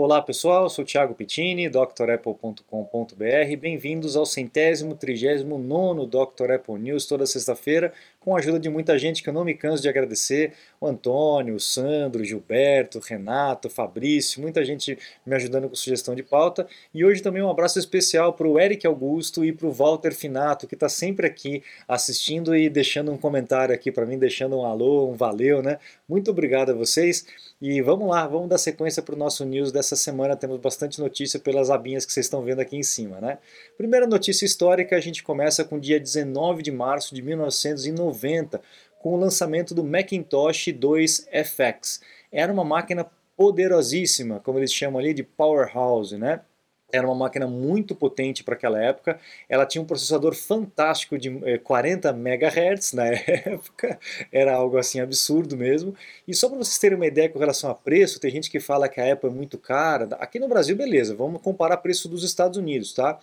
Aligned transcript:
Olá 0.00 0.22
pessoal, 0.22 0.70
sou 0.70 0.84
Thiago 0.84 1.12
Pittini, 1.12 1.68
drapple.com.br. 1.68 3.56
Bem-vindos 3.60 4.14
ao 4.14 4.24
centésimo, 4.24 4.94
trigésimo 4.94 5.58
nono 5.58 6.06
Dr. 6.06 6.52
Apple 6.52 6.78
News 6.78 7.04
toda 7.04 7.26
sexta-feira, 7.26 7.92
com 8.20 8.36
a 8.36 8.38
ajuda 8.38 8.60
de 8.60 8.70
muita 8.70 8.96
gente 8.96 9.24
que 9.24 9.28
eu 9.28 9.32
não 9.32 9.44
me 9.44 9.54
canso 9.54 9.82
de 9.82 9.88
agradecer: 9.88 10.52
o 10.80 10.86
Antônio, 10.86 11.56
o 11.56 11.58
Sandro, 11.58 12.22
o 12.22 12.24
Gilberto, 12.24 12.98
o 12.98 13.00
Renato, 13.00 13.66
o 13.66 13.70
Fabrício, 13.72 14.40
muita 14.40 14.64
gente 14.64 14.96
me 15.26 15.34
ajudando 15.34 15.68
com 15.68 15.74
sugestão 15.74 16.14
de 16.14 16.22
pauta. 16.22 16.68
E 16.94 17.04
hoje 17.04 17.20
também 17.20 17.42
um 17.42 17.50
abraço 17.50 17.80
especial 17.80 18.32
para 18.34 18.46
o 18.46 18.56
Eric 18.56 18.86
Augusto 18.86 19.44
e 19.44 19.52
para 19.52 19.66
o 19.66 19.72
Walter 19.72 20.14
Finato, 20.14 20.68
que 20.68 20.76
está 20.76 20.88
sempre 20.88 21.26
aqui 21.26 21.60
assistindo 21.88 22.54
e 22.54 22.70
deixando 22.70 23.10
um 23.10 23.18
comentário 23.18 23.74
aqui 23.74 23.90
para 23.90 24.06
mim, 24.06 24.16
deixando 24.16 24.58
um 24.58 24.64
alô, 24.64 25.10
um 25.10 25.14
valeu, 25.14 25.60
né? 25.60 25.80
Muito 26.08 26.30
obrigado 26.30 26.70
a 26.70 26.74
vocês. 26.74 27.26
E 27.60 27.82
vamos 27.82 28.08
lá, 28.08 28.24
vamos 28.24 28.48
dar 28.48 28.56
sequência 28.56 29.02
para 29.02 29.16
o 29.16 29.18
nosso 29.18 29.44
news 29.44 29.72
dessa 29.72 29.96
semana. 29.96 30.36
Temos 30.36 30.60
bastante 30.60 31.00
notícia 31.00 31.40
pelas 31.40 31.70
abinhas 31.70 32.06
que 32.06 32.12
vocês 32.12 32.26
estão 32.26 32.40
vendo 32.40 32.60
aqui 32.60 32.76
em 32.76 32.84
cima, 32.84 33.20
né? 33.20 33.38
Primeira 33.76 34.06
notícia 34.06 34.44
histórica, 34.46 34.94
a 34.94 35.00
gente 35.00 35.24
começa 35.24 35.64
com 35.64 35.74
o 35.74 35.80
dia 35.80 35.98
19 35.98 36.62
de 36.62 36.70
março 36.70 37.16
de 37.16 37.20
1990, 37.20 38.60
com 39.00 39.12
o 39.12 39.16
lançamento 39.16 39.74
do 39.74 39.82
Macintosh 39.82 40.68
2 40.72 41.28
FX. 41.32 42.00
Era 42.30 42.52
uma 42.52 42.64
máquina 42.64 43.04
poderosíssima, 43.36 44.38
como 44.38 44.60
eles 44.60 44.72
chamam 44.72 45.00
ali 45.00 45.12
de 45.12 45.24
powerhouse, 45.24 46.16
né? 46.16 46.42
Era 46.90 47.06
uma 47.06 47.14
máquina 47.14 47.46
muito 47.46 47.94
potente 47.94 48.42
para 48.42 48.54
aquela 48.54 48.82
época. 48.82 49.20
Ela 49.48 49.66
tinha 49.66 49.82
um 49.82 49.84
processador 49.84 50.34
fantástico 50.34 51.18
de 51.18 51.58
40 51.58 52.08
eh, 52.08 52.12
MHz 52.12 52.92
na 52.94 53.06
época. 53.12 53.98
Era 54.32 54.54
algo 54.54 54.78
assim 54.78 55.00
absurdo 55.00 55.56
mesmo. 55.56 55.94
E 56.26 56.34
só 56.34 56.48
para 56.48 56.58
vocês 56.58 56.78
terem 56.78 56.96
uma 56.96 57.06
ideia 57.06 57.28
com 57.28 57.38
relação 57.38 57.70
a 57.70 57.74
preço, 57.74 58.18
tem 58.18 58.30
gente 58.30 58.50
que 58.50 58.58
fala 58.58 58.88
que 58.88 59.00
a 59.00 59.12
Apple 59.12 59.28
é 59.28 59.32
muito 59.32 59.58
cara. 59.58 60.08
Aqui 60.18 60.38
no 60.38 60.48
Brasil, 60.48 60.76
beleza, 60.76 61.14
vamos 61.14 61.42
comparar 61.42 61.76
preço 61.78 62.08
dos 62.08 62.24
Estados 62.24 62.56
Unidos, 62.56 62.92
tá? 62.94 63.18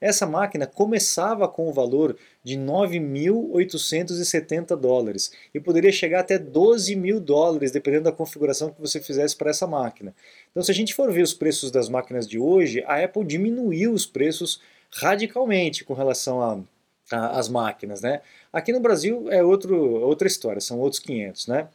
Essa 0.00 0.26
máquina 0.26 0.66
começava 0.66 1.46
com 1.46 1.68
o 1.68 1.72
valor 1.72 2.16
de 2.42 2.56
9.870 2.56 4.74
dólares 4.76 5.30
e 5.52 5.60
poderia 5.60 5.92
chegar 5.92 6.20
até 6.20 6.38
12 6.38 6.96
mil 6.96 7.20
dólares, 7.20 7.70
dependendo 7.70 8.04
da 8.04 8.12
configuração 8.12 8.70
que 8.70 8.80
você 8.80 8.98
fizesse 9.00 9.36
para 9.36 9.50
essa 9.50 9.66
máquina. 9.66 10.14
Então, 10.50 10.62
se 10.62 10.70
a 10.70 10.74
gente 10.74 10.94
for 10.94 11.12
ver 11.12 11.22
os 11.22 11.34
preços 11.34 11.70
das 11.70 11.90
máquinas 11.90 12.26
de 12.26 12.38
hoje, 12.38 12.82
a 12.86 13.04
Apple 13.04 13.24
diminuiu 13.24 13.92
os 13.92 14.06
preços 14.06 14.60
radicalmente 14.90 15.84
com 15.84 15.92
relação 15.92 16.64
às 17.10 17.48
máquinas. 17.48 18.00
Né? 18.00 18.22
Aqui 18.52 18.72
no 18.72 18.80
Brasil 18.80 19.30
é 19.30 19.44
outro, 19.44 19.76
outra 19.76 20.26
história, 20.26 20.60
são 20.60 20.78
outros 20.78 21.00
500, 21.00 21.46
né? 21.46 21.68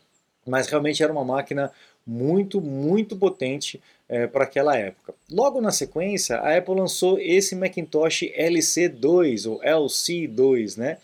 mas 0.45 0.67
realmente 0.67 1.01
era 1.01 1.11
uma 1.11 1.25
máquina 1.25 1.71
muito, 2.05 2.61
muito 2.61 3.15
potente 3.15 3.81
é, 4.07 4.27
para 4.27 4.43
aquela 4.43 4.77
época. 4.77 5.13
Logo 5.31 5.59
na 5.59 5.71
sequência, 5.71 6.37
a 6.37 6.57
Apple 6.57 6.75
lançou 6.75 7.17
esse 7.19 7.55
Macintosh 7.55 8.21
LC2 8.37 9.49
ou 9.49 9.59
LC2, 9.61 10.77
né? 10.77 10.97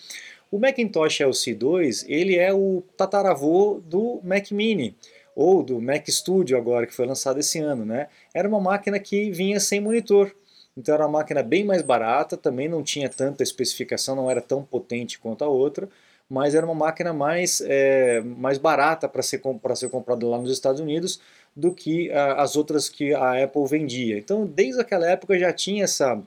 O 0.51 0.59
Macintosh 0.59 1.19
LC2 1.19 2.05
ele 2.07 2.35
é 2.35 2.53
o 2.53 2.83
tataravô 2.97 3.81
do 3.85 4.19
Mac 4.23 4.51
Mini 4.51 4.95
ou 5.35 5.63
do 5.63 5.81
Mac 5.81 6.07
Studio 6.09 6.57
agora 6.57 6.85
que 6.85 6.93
foi 6.93 7.05
lançado 7.05 7.39
esse 7.39 7.59
ano, 7.59 7.85
né? 7.85 8.07
Era 8.33 8.47
uma 8.47 8.59
máquina 8.59 8.99
que 8.99 9.31
vinha 9.31 9.59
sem 9.59 9.79
monitor. 9.79 10.35
Então 10.75 10.93
era 10.93 11.05
uma 11.05 11.19
máquina 11.19 11.41
bem 11.41 11.63
mais 11.63 11.81
barata, 11.81 12.37
também 12.37 12.67
não 12.67 12.83
tinha 12.83 13.09
tanta 13.09 13.43
especificação, 13.43 14.15
não 14.15 14.29
era 14.29 14.41
tão 14.41 14.63
potente 14.63 15.19
quanto 15.19 15.43
a 15.43 15.47
outra, 15.47 15.89
mas 16.31 16.55
era 16.55 16.65
uma 16.65 16.73
máquina 16.73 17.11
mais, 17.11 17.61
é, 17.67 18.21
mais 18.21 18.57
barata 18.57 19.09
para 19.09 19.21
ser, 19.21 19.41
ser 19.75 19.89
comprada 19.89 20.25
lá 20.25 20.37
nos 20.39 20.49
Estados 20.49 20.79
Unidos 20.79 21.19
do 21.53 21.73
que 21.73 22.09
as 22.09 22.55
outras 22.55 22.87
que 22.87 23.13
a 23.13 23.43
Apple 23.43 23.67
vendia. 23.67 24.17
Então, 24.17 24.45
desde 24.45 24.79
aquela 24.79 25.05
época 25.05 25.37
já 25.37 25.51
tinha 25.51 25.83
essa 25.83 26.17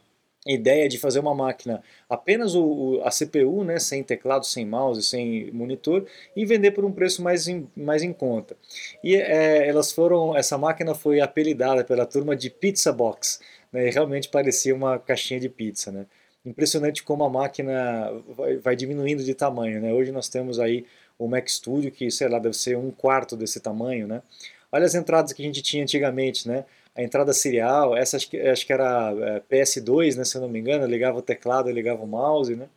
ideia 0.46 0.86
de 0.90 0.98
fazer 0.98 1.20
uma 1.20 1.34
máquina 1.34 1.82
apenas 2.06 2.54
o, 2.54 3.00
a 3.02 3.08
CPU, 3.10 3.64
né, 3.64 3.78
sem 3.78 4.02
teclado, 4.02 4.44
sem 4.44 4.66
mouse, 4.66 5.02
sem 5.02 5.50
monitor, 5.52 6.06
e 6.36 6.44
vender 6.44 6.72
por 6.72 6.84
um 6.84 6.92
preço 6.92 7.22
mais 7.22 7.48
em, 7.48 7.66
mais 7.74 8.02
em 8.02 8.12
conta. 8.12 8.54
E 9.02 9.16
é, 9.16 9.66
elas 9.66 9.90
foram, 9.90 10.36
essa 10.36 10.58
máquina 10.58 10.94
foi 10.94 11.22
apelidada 11.22 11.82
pela 11.82 12.04
turma 12.04 12.36
de 12.36 12.50
Pizza 12.50 12.92
Box, 12.92 13.40
né, 13.72 13.88
e 13.88 13.90
realmente 13.90 14.28
parecia 14.28 14.74
uma 14.74 14.98
caixinha 14.98 15.40
de 15.40 15.48
pizza, 15.48 15.90
né. 15.90 16.04
Impressionante 16.44 17.02
como 17.02 17.24
a 17.24 17.30
máquina 17.30 18.12
vai, 18.28 18.56
vai 18.58 18.76
diminuindo 18.76 19.24
de 19.24 19.34
tamanho, 19.34 19.80
né. 19.80 19.92
Hoje 19.92 20.12
nós 20.12 20.28
temos 20.28 20.60
aí 20.60 20.84
o 21.18 21.26
Mac 21.26 21.48
Studio 21.48 21.90
que, 21.90 22.10
sei 22.10 22.28
lá, 22.28 22.38
deve 22.38 22.54
ser 22.56 22.76
um 22.76 22.90
quarto 22.90 23.36
desse 23.36 23.60
tamanho, 23.60 24.06
né. 24.06 24.22
Olha 24.70 24.84
as 24.84 24.94
entradas 24.94 25.32
que 25.32 25.42
a 25.42 25.46
gente 25.46 25.62
tinha 25.62 25.82
antigamente, 25.82 26.46
né? 26.48 26.64
A 26.94 27.02
entrada 27.02 27.32
serial, 27.32 27.96
essa 27.96 28.16
acho 28.16 28.28
que, 28.28 28.40
acho 28.40 28.66
que 28.66 28.72
era 28.72 29.12
é, 29.18 29.40
PS2, 29.40 30.16
né, 30.16 30.24
se 30.24 30.36
eu 30.36 30.42
não 30.42 30.48
me 30.48 30.58
engano, 30.60 30.86
ligava 30.86 31.18
o 31.18 31.22
teclado, 31.22 31.70
ligava 31.70 32.02
o 32.02 32.06
mouse, 32.06 32.54
né? 32.54 32.68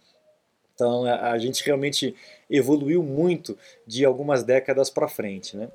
Então 0.73 1.05
a, 1.05 1.31
a 1.31 1.37
gente 1.37 1.63
realmente 1.65 2.15
evoluiu 2.49 3.03
muito 3.03 3.57
de 3.85 4.05
algumas 4.05 4.43
décadas 4.43 4.89
para 4.89 5.07
frente, 5.07 5.57
né? 5.57 5.69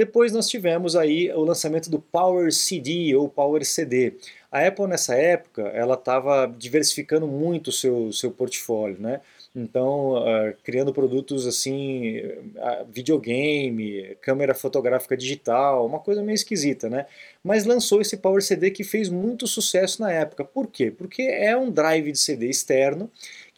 Depois 0.00 0.32
nós 0.32 0.48
tivemos 0.48 0.96
aí 0.96 1.30
o 1.30 1.44
lançamento 1.44 1.90
do 1.90 1.98
Power 1.98 2.50
CD 2.50 3.14
ou 3.14 3.28
Power 3.28 3.62
CD. 3.66 4.14
A 4.50 4.66
Apple 4.66 4.86
nessa 4.86 5.14
época 5.14 5.60
ela 5.74 5.92
estava 5.92 6.46
diversificando 6.46 7.26
muito 7.26 7.68
o 7.68 7.72
seu, 7.72 8.10
seu 8.10 8.30
portfólio, 8.30 8.96
né? 8.98 9.20
Então, 9.54 10.14
uh, 10.14 10.56
criando 10.64 10.90
produtos 10.90 11.46
assim, 11.46 12.16
uh, 12.16 12.86
videogame, 12.90 14.16
câmera 14.22 14.54
fotográfica 14.54 15.14
digital, 15.14 15.84
uma 15.84 15.98
coisa 15.98 16.22
meio 16.22 16.34
esquisita, 16.34 16.88
né? 16.88 17.04
Mas 17.44 17.66
lançou 17.66 18.00
esse 18.00 18.16
Power 18.16 18.40
CD 18.40 18.70
que 18.70 18.82
fez 18.82 19.10
muito 19.10 19.46
sucesso 19.46 20.00
na 20.00 20.10
época. 20.10 20.46
Por 20.46 20.68
quê? 20.68 20.90
Porque 20.90 21.20
é 21.20 21.54
um 21.54 21.70
drive 21.70 22.10
de 22.10 22.18
CD 22.18 22.48
externo 22.48 23.10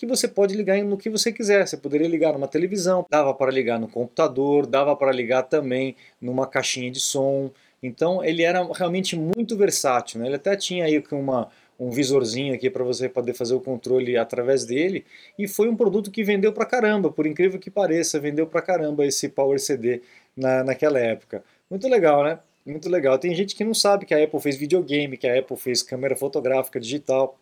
que 0.03 0.07
você 0.07 0.27
pode 0.27 0.57
ligar 0.57 0.83
no 0.83 0.97
que 0.97 1.09
você 1.09 1.31
quiser. 1.31 1.65
Você 1.65 1.77
poderia 1.77 2.09
ligar 2.09 2.33
numa 2.33 2.49
televisão, 2.49 3.07
dava 3.09 3.33
para 3.33 3.53
ligar 3.53 3.79
no 3.79 3.87
computador, 3.87 4.67
dava 4.67 4.97
para 4.97 5.13
ligar 5.13 5.45
também 5.45 5.95
numa 6.21 6.45
caixinha 6.45 6.91
de 6.91 6.99
som. 6.99 7.53
Então 7.81 8.25
ele 8.25 8.43
era 8.43 8.69
realmente 8.73 9.15
muito 9.15 9.57
versátil. 9.57 10.19
Né? 10.19 10.27
Ele 10.27 10.35
até 10.35 10.57
tinha 10.57 10.87
aí 10.87 11.01
uma 11.13 11.49
um 11.79 11.89
visorzinho 11.89 12.53
aqui 12.53 12.69
para 12.69 12.83
você 12.83 13.09
poder 13.09 13.33
fazer 13.33 13.55
o 13.55 13.61
controle 13.61 14.17
através 14.17 14.65
dele 14.65 15.05
e 15.39 15.47
foi 15.47 15.69
um 15.69 15.77
produto 15.77 16.11
que 16.11 16.23
vendeu 16.23 16.53
para 16.53 16.67
caramba, 16.67 17.11
por 17.11 17.27
incrível 17.27 17.59
que 17.59 17.71
pareça, 17.71 18.21
vendeu 18.21 18.47
para 18.47 18.61
caramba 18.61 19.07
esse 19.07 19.29
Power 19.29 19.59
CD 19.59 20.01
na, 20.37 20.65
naquela 20.65 20.99
época. 20.99 21.45
Muito 21.71 21.89
legal, 21.89 22.25
né? 22.25 22.41
Muito 22.67 22.89
legal. 22.89 23.19
Tem 23.19 23.35
gente 23.35 23.55
que 23.55 23.65
não 23.65 23.75
sabe 23.75 24.05
que 24.05 24.15
a 24.15 24.23
Apple 24.23 24.41
fez 24.41 24.57
videogame, 24.57 25.17
que 25.17 25.29
a 25.29 25.39
Apple 25.39 25.57
fez 25.57 25.81
câmera 25.81 26.17
fotográfica 26.17 26.81
digital, 26.81 27.39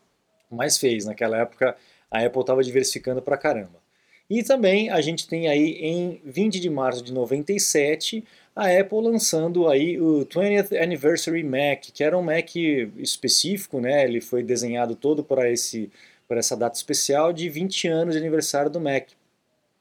mas 0.51 0.77
fez. 0.77 1.07
Naquela 1.07 1.39
época 1.39 1.75
a 2.11 2.25
Apple 2.25 2.41
estava 2.41 2.63
diversificando 2.63 3.23
para 3.23 3.37
caramba. 3.37 3.81
E 4.29 4.43
também 4.43 4.91
a 4.91 5.01
gente 5.01 5.27
tem 5.27 5.49
aí 5.49 5.73
em 5.81 6.21
20 6.25 6.61
de 6.61 6.71
março 6.71 7.03
de 7.03 7.13
97 7.13 8.25
a 8.55 8.67
Apple 8.67 9.01
lançando 9.01 9.69
aí 9.69 10.01
o 10.01 10.27
20th 10.27 10.81
Anniversary 10.81 11.43
Mac, 11.43 11.85
que 11.93 12.05
era 12.05 12.17
um 12.17 12.23
Mac 12.23 12.55
específico, 12.99 13.81
né? 13.81 14.05
Ele 14.05 14.21
foi 14.21 14.43
desenhado 14.43 14.95
todo 14.95 15.25
para 15.25 15.51
esse 15.51 15.91
para 16.29 16.39
essa 16.39 16.57
data 16.57 16.77
especial 16.77 17.33
de 17.33 17.49
20 17.49 17.89
anos 17.89 18.15
de 18.15 18.21
aniversário 18.21 18.71
do 18.71 18.81
Mac. 18.81 19.09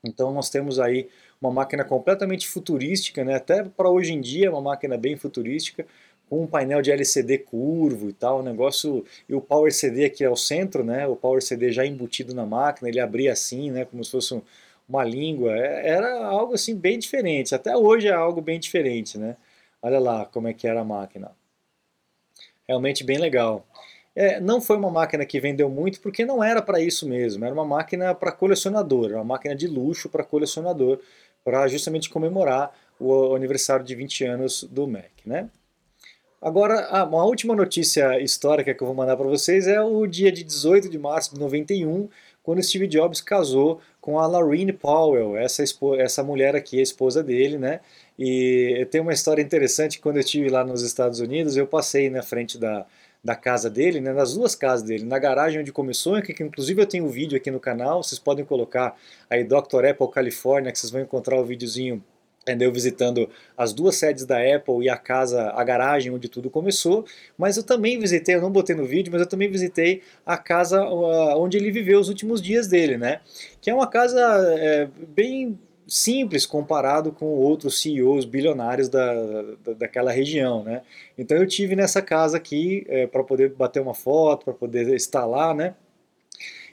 Então 0.04 0.34
nós 0.34 0.50
temos 0.50 0.80
aí 0.80 1.08
uma 1.40 1.52
máquina 1.52 1.84
completamente 1.84 2.48
futurística, 2.48 3.24
né? 3.24 3.36
Até 3.36 3.64
para 3.64 3.90
hoje 3.90 4.14
em 4.14 4.22
dia, 4.22 4.50
uma 4.50 4.62
máquina 4.62 4.98
bem 4.98 5.16
futurística, 5.16 5.86
com 6.30 6.44
um 6.44 6.48
painel 6.48 6.82
de 6.82 6.92
LCD 6.92 7.40
curvo 7.40 8.10
e 8.10 8.14
tal, 8.14 8.40
o 8.40 8.44
negócio 8.44 9.04
e 9.28 9.34
o 9.34 9.42
Power 9.42 9.74
CD 9.74 10.06
aqui 10.06 10.24
ao 10.24 10.36
centro, 10.36 10.84
né? 10.84 11.08
O 11.08 11.16
Power 11.16 11.42
CD 11.42 11.72
já 11.72 11.86
embutido 11.86 12.34
na 12.36 12.46
máquina, 12.46 12.88
ele 12.88 13.00
abria 13.00 13.34
assim, 13.34 13.72
né? 13.72 13.86
Como 13.86 14.04
se 14.04 14.12
fosse 14.12 14.34
um, 14.34 14.42
uma 14.88 15.04
língua, 15.04 15.56
é, 15.58 15.90
era 15.90 16.26
algo 16.26 16.54
assim 16.54 16.76
bem 16.76 17.00
diferente. 17.00 17.56
Até 17.56 17.76
hoje 17.76 18.08
é 18.08 18.14
algo 18.14 18.42
bem 18.42 18.60
diferente, 18.60 19.18
né? 19.18 19.36
Olha 19.82 20.00
lá 20.00 20.26
como 20.26 20.48
é 20.48 20.54
que 20.54 20.68
era 20.68 20.82
a 20.82 20.86
máquina. 20.86 21.32
Realmente 22.68 23.04
bem 23.04 23.18
legal. 23.18 23.66
É, 24.16 24.40
não 24.40 24.60
foi 24.60 24.78
uma 24.78 24.92
máquina 24.92 25.26
que 25.26 25.40
vendeu 25.40 25.70
muito 25.70 26.02
porque 26.02 26.26
não 26.26 26.44
era 26.44 26.62
para 26.62 26.80
isso 26.82 27.08
mesmo. 27.08 27.46
Era 27.46 27.54
uma 27.54 27.66
máquina 27.66 28.14
para 28.14 28.32
colecionador, 28.32 29.12
uma 29.14 29.24
máquina 29.24 29.56
de 29.56 29.68
luxo 29.68 30.10
para 30.10 30.24
colecionador, 30.24 31.00
para 31.44 31.68
justamente 31.68 32.10
comemorar 32.10 32.76
o 33.00 33.34
aniversário 33.34 33.86
de 33.86 33.96
20 33.96 34.26
anos 34.26 34.64
do 34.64 34.88
Mac, 34.88 35.10
né? 35.26 35.50
Agora, 36.42 37.04
uma 37.04 37.26
última 37.26 37.54
notícia 37.54 38.18
histórica 38.22 38.74
que 38.74 38.82
eu 38.82 38.88
vou 38.88 38.96
mandar 38.96 39.18
para 39.18 39.28
vocês 39.28 39.68
é 39.68 39.82
o 39.82 40.08
dia 40.08 40.32
de 40.32 40.42
18 40.42 40.88
de 40.88 40.98
março 40.98 41.34
de 41.34 41.40
91, 41.40 42.08
quando 42.42 42.64
Steve 42.64 42.88
Jobs 42.88 43.20
casou 43.20 43.82
com 44.00 44.18
a 44.18 44.26
Laurene 44.26 44.72
Powell, 44.72 45.36
essa, 45.36 45.64
essa 45.98 46.24
mulher 46.24 46.56
aqui, 46.56 46.80
a 46.80 46.82
esposa 46.82 47.22
dele, 47.22 47.58
né? 47.58 47.82
E 48.18 48.88
tem 48.90 49.02
uma 49.02 49.12
história 49.12 49.42
interessante, 49.42 50.00
quando 50.00 50.16
eu 50.16 50.22
estive 50.22 50.50
lá 50.50 50.64
nos 50.64 50.82
Estados 50.82 51.20
Unidos, 51.20 51.58
eu 51.58 51.68
passei 51.68 52.10
na 52.10 52.24
frente 52.24 52.58
da, 52.58 52.86
da 53.22 53.36
casa 53.36 53.70
dele, 53.70 54.00
né, 54.00 54.14
nas 54.14 54.34
duas 54.34 54.56
casas 54.56 54.88
dele, 54.88 55.04
na 55.04 55.20
garagem 55.20 55.60
onde 55.60 55.74
começou, 55.74 56.22
que, 56.22 56.34
que 56.34 56.42
inclusive 56.42 56.82
eu 56.82 56.88
tenho 56.88 57.06
um 57.06 57.10
vídeo 57.10 57.36
aqui 57.38 57.52
no 57.52 57.60
canal, 57.60 58.02
vocês 58.02 58.18
podem 58.18 58.46
colocar 58.46 58.96
aí 59.30 59.44
Dr. 59.44 59.86
Apple 59.90 60.10
California, 60.10 60.72
que 60.72 60.80
vocês 60.80 60.92
vão 60.92 61.02
encontrar 61.02 61.38
o 61.38 61.44
videozinho 61.44 62.02
eu 62.48 62.72
visitando 62.72 63.30
as 63.58 63.74
duas 63.74 63.96
sedes 63.96 64.26
da 64.26 64.38
Apple 64.38 64.84
e 64.84 64.90
a 64.90 64.98
casa, 64.98 65.52
a 65.52 65.64
garagem 65.64 66.12
onde 66.12 66.28
tudo 66.28 66.50
começou, 66.50 67.06
mas 67.38 67.58
eu 67.58 67.64
também 67.64 68.00
visitei, 68.00 68.36
eu 68.36 68.42
não 68.42 68.52
botei 68.52 68.76
no 68.76 68.86
vídeo, 68.86 69.12
mas 69.12 69.22
eu 69.22 69.28
também 69.28 69.50
visitei 69.50 70.02
a 70.26 70.38
casa 70.38 70.84
onde 70.84 71.58
ele 71.58 71.72
viveu 71.72 72.00
os 72.00 72.10
últimos 72.10 72.42
dias 72.42 72.68
dele, 72.68 72.98
né? 72.98 73.22
Que 73.62 73.70
é 73.70 73.74
uma 73.74 73.88
casa 73.88 74.20
é, 74.58 74.90
bem 75.10 75.60
simples 75.88 76.46
comparado 76.46 77.12
com 77.12 77.26
outros 77.26 77.82
CEOs 77.82 78.26
bilionários 78.26 78.88
da, 78.88 79.14
da, 79.64 79.74
daquela 79.74 80.12
região, 80.12 80.64
né? 80.64 80.82
Então 81.18 81.38
eu 81.38 81.48
tive 81.48 81.76
nessa 81.76 82.02
casa 82.02 82.38
aqui 82.38 82.86
é, 82.88 83.08
para 83.08 83.24
poder 83.24 83.50
bater 83.50 83.82
uma 83.82 83.94
foto, 83.94 84.46
para 84.46 84.54
poder 84.54 84.94
estar 84.96 85.26
lá, 85.26 85.54
né? 85.54 85.76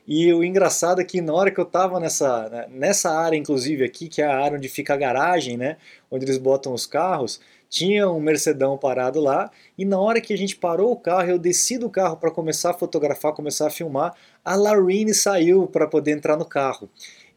E 0.07 0.33
o 0.33 0.45
engraçado 0.45 1.01
é 1.01 1.05
que 1.05 1.21
na 1.21 1.33
hora 1.33 1.51
que 1.51 1.59
eu 1.59 1.65
estava 1.65 1.99
nessa, 1.99 2.49
né, 2.49 2.67
nessa 2.71 3.11
área, 3.11 3.37
inclusive 3.37 3.85
aqui, 3.85 4.09
que 4.09 4.23
é 4.23 4.27
a 4.27 4.39
área 4.39 4.57
onde 4.57 4.69
fica 4.69 4.95
a 4.95 4.97
garagem, 4.97 5.57
né, 5.57 5.77
onde 6.11 6.25
eles 6.25 6.39
botam 6.39 6.73
os 6.73 6.87
carros, 6.87 7.41
tinha 7.69 8.09
um 8.09 8.21
Mercedão 8.21 8.79
parado 8.79 9.21
lá, 9.21 9.51
e 9.77 9.85
na 9.85 9.99
hora 9.99 10.21
que 10.21 10.33
a 10.33 10.39
gente 10.39 10.57
parou 10.57 10.93
o 10.93 10.97
carro, 10.97 11.31
eu 11.31 11.39
desci 11.39 11.77
do 11.77 11.91
carro 11.91 12.17
para 12.17 12.31
começar 12.31 12.71
a 12.71 12.75
fotografar, 12.75 13.33
começar 13.33 13.67
a 13.67 13.71
filmar, 13.71 14.15
a 14.45 14.55
Larine 14.55 15.13
saiu 15.13 15.67
para 15.67 15.89
poder 15.89 16.13
entrar 16.13 16.37
no 16.37 16.45
carro. 16.45 16.89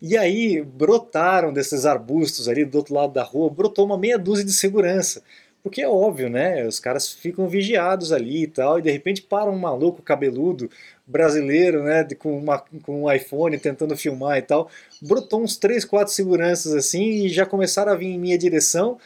E 0.01 0.15
aí 0.15 0.61
brotaram 0.61 1.51
desses 1.51 1.85
arbustos 1.85 2.47
ali 2.47 2.63
do 2.63 2.77
outro 2.77 2.93
lado 2.93 3.11
da 3.11 3.23
rua, 3.23 3.49
brotou 3.49 3.85
uma 3.85 3.97
meia 3.97 4.17
dúzia 4.17 4.45
de 4.45 4.53
segurança. 4.53 5.23
Porque 5.61 5.81
é 5.81 5.87
óbvio, 5.87 6.29
né? 6.29 6.65
Os 6.65 6.79
caras 6.79 7.11
ficam 7.11 7.47
vigiados 7.47 8.11
ali 8.11 8.43
e 8.43 8.47
tal, 8.47 8.79
e 8.79 8.81
de 8.81 8.91
repente 8.91 9.21
para 9.21 9.49
um 9.49 9.57
maluco 9.57 10.01
cabeludo 10.01 10.69
brasileiro, 11.05 11.83
né, 11.83 12.07
com, 12.17 12.37
uma, 12.37 12.59
com 12.83 13.03
um 13.03 13.11
iPhone 13.11 13.57
tentando 13.57 13.97
filmar 13.97 14.37
e 14.37 14.41
tal. 14.43 14.69
Brotou 15.01 15.41
uns 15.41 15.57
3, 15.57 15.83
4 15.83 16.13
seguranças 16.13 16.73
assim 16.73 17.25
e 17.25 17.29
já 17.29 17.45
começaram 17.45 17.91
a 17.91 17.95
vir 17.95 18.07
em 18.07 18.19
minha 18.19 18.37
direção. 18.37 18.97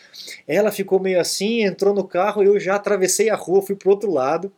Ela 0.48 0.72
ficou 0.72 1.00
meio 1.00 1.20
assim, 1.20 1.64
entrou 1.64 1.94
no 1.94 2.04
carro, 2.04 2.44
eu 2.44 2.60
já 2.60 2.76
atravessei 2.76 3.30
a 3.30 3.36
rua, 3.36 3.62
fui 3.62 3.76
pro 3.76 3.90
outro 3.90 4.12
lado 4.12 4.52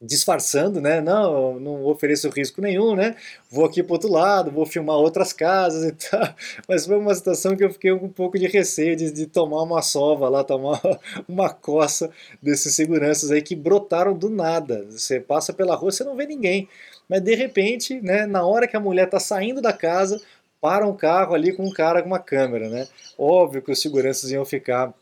disfarçando, 0.00 0.80
né? 0.80 1.00
Não, 1.00 1.60
não 1.60 1.84
ofereço 1.84 2.30
risco 2.30 2.60
nenhum, 2.62 2.96
né? 2.96 3.16
Vou 3.50 3.66
aqui 3.66 3.82
para 3.82 3.92
outro 3.92 4.10
lado, 4.10 4.50
vou 4.50 4.64
filmar 4.64 4.96
outras 4.96 5.32
casas 5.32 5.84
e 5.84 5.92
tal. 6.10 6.34
Mas 6.66 6.86
foi 6.86 6.96
uma 6.96 7.14
situação 7.14 7.54
que 7.54 7.62
eu 7.62 7.70
fiquei 7.70 7.92
um 7.92 8.08
pouco 8.08 8.38
de 8.38 8.46
receio 8.46 8.96
de, 8.96 9.12
de 9.12 9.26
tomar 9.26 9.62
uma 9.62 9.82
sova 9.82 10.28
lá, 10.28 10.42
tomar 10.42 10.80
uma 11.28 11.52
coça 11.52 12.10
desses 12.42 12.74
seguranças 12.74 13.30
aí 13.30 13.42
que 13.42 13.54
brotaram 13.54 14.16
do 14.16 14.30
nada. 14.30 14.86
Você 14.90 15.20
passa 15.20 15.52
pela 15.52 15.74
rua, 15.76 15.92
você 15.92 16.02
não 16.02 16.16
vê 16.16 16.26
ninguém. 16.26 16.68
Mas 17.08 17.20
de 17.22 17.34
repente, 17.34 18.00
né, 18.00 18.24
na 18.24 18.44
hora 18.46 18.66
que 18.66 18.76
a 18.76 18.80
mulher 18.80 19.04
está 19.04 19.20
saindo 19.20 19.60
da 19.60 19.72
casa, 19.72 20.20
para 20.60 20.86
um 20.86 20.94
carro 20.94 21.34
ali 21.34 21.52
com 21.54 21.64
um 21.64 21.72
cara 21.72 22.02
com 22.02 22.08
uma 22.08 22.18
câmera, 22.18 22.68
né? 22.68 22.86
Óbvio 23.18 23.62
que 23.62 23.72
os 23.72 23.80
seguranças 23.80 24.30
iam 24.30 24.44
ficar 24.44 24.92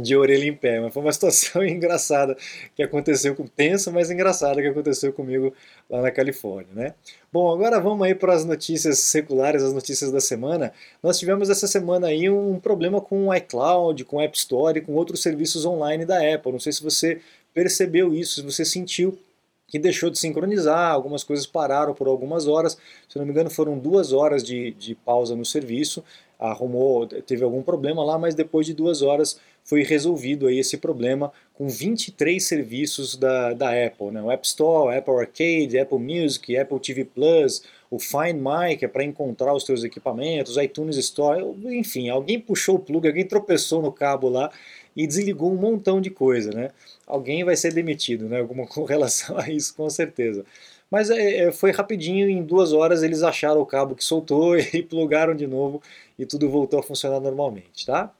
de 0.00 0.16
orelha 0.16 0.46
em 0.46 0.54
pé, 0.54 0.80
mas 0.80 0.92
foi 0.92 1.02
uma 1.02 1.12
situação 1.12 1.64
engraçada 1.64 2.36
que 2.74 2.82
aconteceu, 2.82 3.34
com 3.34 3.46
tensa, 3.46 3.90
mas 3.90 4.10
engraçada 4.10 4.60
que 4.60 4.68
aconteceu 4.68 5.12
comigo 5.12 5.52
lá 5.88 6.02
na 6.02 6.10
Califórnia, 6.10 6.72
né? 6.74 6.94
Bom, 7.32 7.52
agora 7.52 7.80
vamos 7.80 8.06
aí 8.06 8.14
para 8.14 8.34
as 8.34 8.44
notícias 8.44 8.98
seculares, 9.00 9.62
as 9.62 9.72
notícias 9.72 10.10
da 10.10 10.20
semana. 10.20 10.72
Nós 11.02 11.18
tivemos 11.18 11.50
essa 11.50 11.66
semana 11.66 12.08
aí 12.08 12.28
um 12.30 12.58
problema 12.58 13.00
com 13.00 13.28
o 13.28 13.34
iCloud, 13.34 14.04
com 14.04 14.16
o 14.16 14.20
App 14.20 14.36
Store 14.36 14.80
com 14.80 14.92
outros 14.94 15.22
serviços 15.22 15.64
online 15.64 16.04
da 16.04 16.18
Apple. 16.34 16.52
Não 16.52 16.60
sei 16.60 16.72
se 16.72 16.82
você 16.82 17.20
percebeu 17.52 18.12
isso, 18.12 18.36
se 18.36 18.42
você 18.42 18.64
sentiu 18.64 19.18
que 19.66 19.78
deixou 19.78 20.10
de 20.10 20.18
sincronizar, 20.18 20.92
algumas 20.92 21.24
coisas 21.24 21.46
pararam 21.46 21.94
por 21.94 22.06
algumas 22.06 22.46
horas, 22.46 22.78
se 23.08 23.18
não 23.18 23.24
me 23.24 23.32
engano 23.32 23.50
foram 23.50 23.78
duas 23.78 24.12
horas 24.12 24.44
de, 24.44 24.72
de 24.72 24.94
pausa 24.94 25.34
no 25.34 25.44
serviço, 25.44 26.04
arrumou, 26.38 27.06
teve 27.06 27.42
algum 27.42 27.62
problema 27.62 28.04
lá, 28.04 28.18
mas 28.18 28.34
depois 28.34 28.66
de 28.66 28.74
duas 28.74 29.02
horas 29.02 29.40
foi 29.64 29.82
resolvido 29.82 30.46
aí 30.46 30.58
esse 30.58 30.76
problema 30.76 31.32
com 31.54 31.68
23 31.68 32.42
serviços 32.42 33.16
da, 33.16 33.52
da 33.54 33.70
Apple, 33.70 34.10
né? 34.10 34.22
o 34.22 34.30
App 34.30 34.46
Store, 34.46 34.96
Apple 34.96 35.14
Arcade, 35.14 35.78
Apple 35.78 35.98
Music, 35.98 36.56
Apple 36.56 36.78
TV 36.80 37.04
Plus, 37.04 37.62
o 37.90 37.98
Find 37.98 38.34
My, 38.34 38.76
que 38.76 38.84
é 38.84 38.88
para 38.88 39.04
encontrar 39.04 39.54
os 39.54 39.64
seus 39.64 39.84
equipamentos, 39.84 40.56
iTunes 40.56 40.96
Store, 40.96 41.42
enfim, 41.64 42.08
alguém 42.08 42.38
puxou 42.40 42.76
o 42.76 42.78
plug, 42.78 43.06
alguém 43.06 43.24
tropeçou 43.24 43.80
no 43.80 43.92
cabo 43.92 44.28
lá 44.28 44.50
e 44.96 45.06
desligou 45.06 45.52
um 45.52 45.56
montão 45.56 46.00
de 46.00 46.10
coisa, 46.10 46.50
né? 46.52 46.70
Alguém 47.06 47.44
vai 47.44 47.56
ser 47.56 47.72
demitido, 47.72 48.28
né? 48.28 48.40
Alguma 48.40 48.66
com 48.68 48.84
relação 48.84 49.38
a 49.38 49.48
isso, 49.48 49.74
com 49.74 49.88
certeza. 49.88 50.44
Mas 50.90 51.10
é, 51.10 51.46
é, 51.46 51.52
foi 51.52 51.70
rapidinho, 51.70 52.28
em 52.28 52.42
duas 52.42 52.72
horas 52.72 53.02
eles 53.02 53.22
acharam 53.22 53.60
o 53.60 53.66
cabo 53.66 53.94
que 53.94 54.04
soltou 54.04 54.56
e 54.58 54.82
plugaram 54.82 55.34
de 55.34 55.46
novo 55.46 55.80
e 56.18 56.26
tudo 56.26 56.48
voltou 56.48 56.78
a 56.80 56.82
funcionar 56.82 57.20
normalmente, 57.20 57.86
tá? 57.86 58.12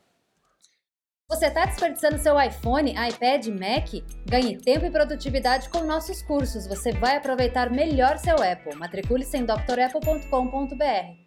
Você 1.29 1.47
está 1.47 1.65
desperdiçando 1.65 2.19
seu 2.19 2.39
iPhone, 2.39 2.91
iPad, 2.93 3.47
Mac? 3.47 3.89
Ganhe 4.29 4.59
tempo 4.59 4.85
e 4.85 4.91
produtividade 4.91 5.71
com 5.71 5.83
nossos 5.83 6.21
cursos. 6.23 6.67
Você 6.67 6.93
vai 6.93 7.17
aproveitar 7.17 7.71
melhor 7.71 8.19
seu 8.19 8.37
Apple. 8.37 8.77
Matricule-se 8.77 9.37
em 9.39 9.45
drapple.com.br. 9.45 11.25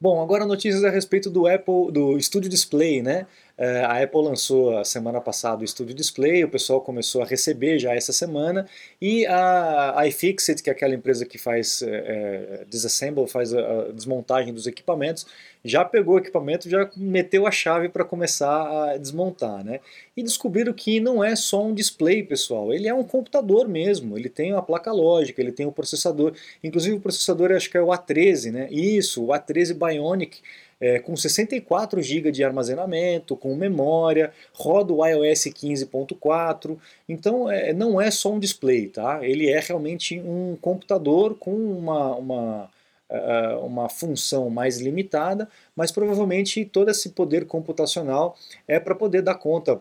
Bom, 0.00 0.22
agora 0.22 0.46
notícias 0.46 0.84
a 0.84 0.90
respeito 0.90 1.28
do 1.28 1.46
Apple, 1.46 1.92
do 1.92 2.18
Studio 2.20 2.48
Display, 2.48 3.02
né? 3.02 3.26
É, 3.60 3.84
a 3.84 4.02
Apple 4.02 4.22
lançou 4.22 4.78
a 4.78 4.86
semana 4.86 5.20
passada 5.20 5.62
o 5.62 5.68
Studio 5.68 5.94
Display, 5.94 6.42
o 6.42 6.48
pessoal 6.48 6.80
começou 6.80 7.20
a 7.20 7.26
receber 7.26 7.78
já 7.78 7.94
essa 7.94 8.10
semana, 8.10 8.66
e 8.98 9.26
a 9.26 10.02
iFixit, 10.06 10.62
que 10.62 10.70
é 10.70 10.72
aquela 10.72 10.94
empresa 10.94 11.26
que 11.26 11.36
faz 11.36 11.82
é, 11.82 11.90
é, 11.90 12.64
disassemble, 12.66 13.28
faz 13.28 13.52
a, 13.52 13.92
desmontagem 13.92 14.54
dos 14.54 14.66
equipamentos, 14.66 15.26
já 15.62 15.84
pegou 15.84 16.14
o 16.14 16.18
equipamento, 16.18 16.70
já 16.70 16.88
meteu 16.96 17.46
a 17.46 17.50
chave 17.50 17.90
para 17.90 18.02
começar 18.02 18.92
a 18.92 18.96
desmontar, 18.96 19.62
né? 19.62 19.80
E 20.16 20.22
descobriram 20.22 20.72
que 20.72 20.98
não 20.98 21.22
é 21.22 21.36
só 21.36 21.62
um 21.62 21.74
display, 21.74 22.22
pessoal, 22.22 22.72
ele 22.72 22.88
é 22.88 22.94
um 22.94 23.04
computador 23.04 23.68
mesmo, 23.68 24.16
ele 24.16 24.30
tem 24.30 24.52
a 24.54 24.62
placa 24.62 24.90
lógica, 24.90 25.38
ele 25.38 25.52
tem 25.52 25.66
o 25.66 25.72
processador, 25.72 26.32
inclusive 26.64 26.96
o 26.96 27.00
processador 27.00 27.52
acho 27.52 27.68
que 27.68 27.76
é 27.76 27.82
o 27.82 27.88
A13, 27.88 28.52
né? 28.52 28.68
Isso, 28.70 29.22
o 29.22 29.28
A13 29.28 29.74
Bionic, 29.74 30.40
é, 30.80 30.98
com 30.98 31.14
64 31.14 32.00
GB 32.00 32.32
de 32.32 32.42
armazenamento, 32.42 33.36
com 33.36 33.54
memória, 33.54 34.32
roda 34.54 34.92
o 34.92 35.06
iOS 35.06 35.44
15.4, 35.44 36.78
então 37.08 37.50
é, 37.50 37.72
não 37.72 38.00
é 38.00 38.10
só 38.10 38.32
um 38.32 38.38
display, 38.38 38.88
tá? 38.88 39.20
Ele 39.22 39.48
é 39.48 39.60
realmente 39.60 40.18
um 40.20 40.56
computador 40.60 41.34
com 41.34 41.52
uma, 41.52 42.16
uma, 42.16 42.70
é, 43.10 43.48
uma 43.56 43.88
função 43.88 44.48
mais 44.48 44.80
limitada, 44.80 45.48
mas 45.76 45.92
provavelmente 45.92 46.64
todo 46.64 46.90
esse 46.90 47.10
poder 47.10 47.46
computacional 47.46 48.36
é 48.66 48.80
para 48.80 48.94
poder 48.94 49.20
dar 49.20 49.34
conta 49.34 49.80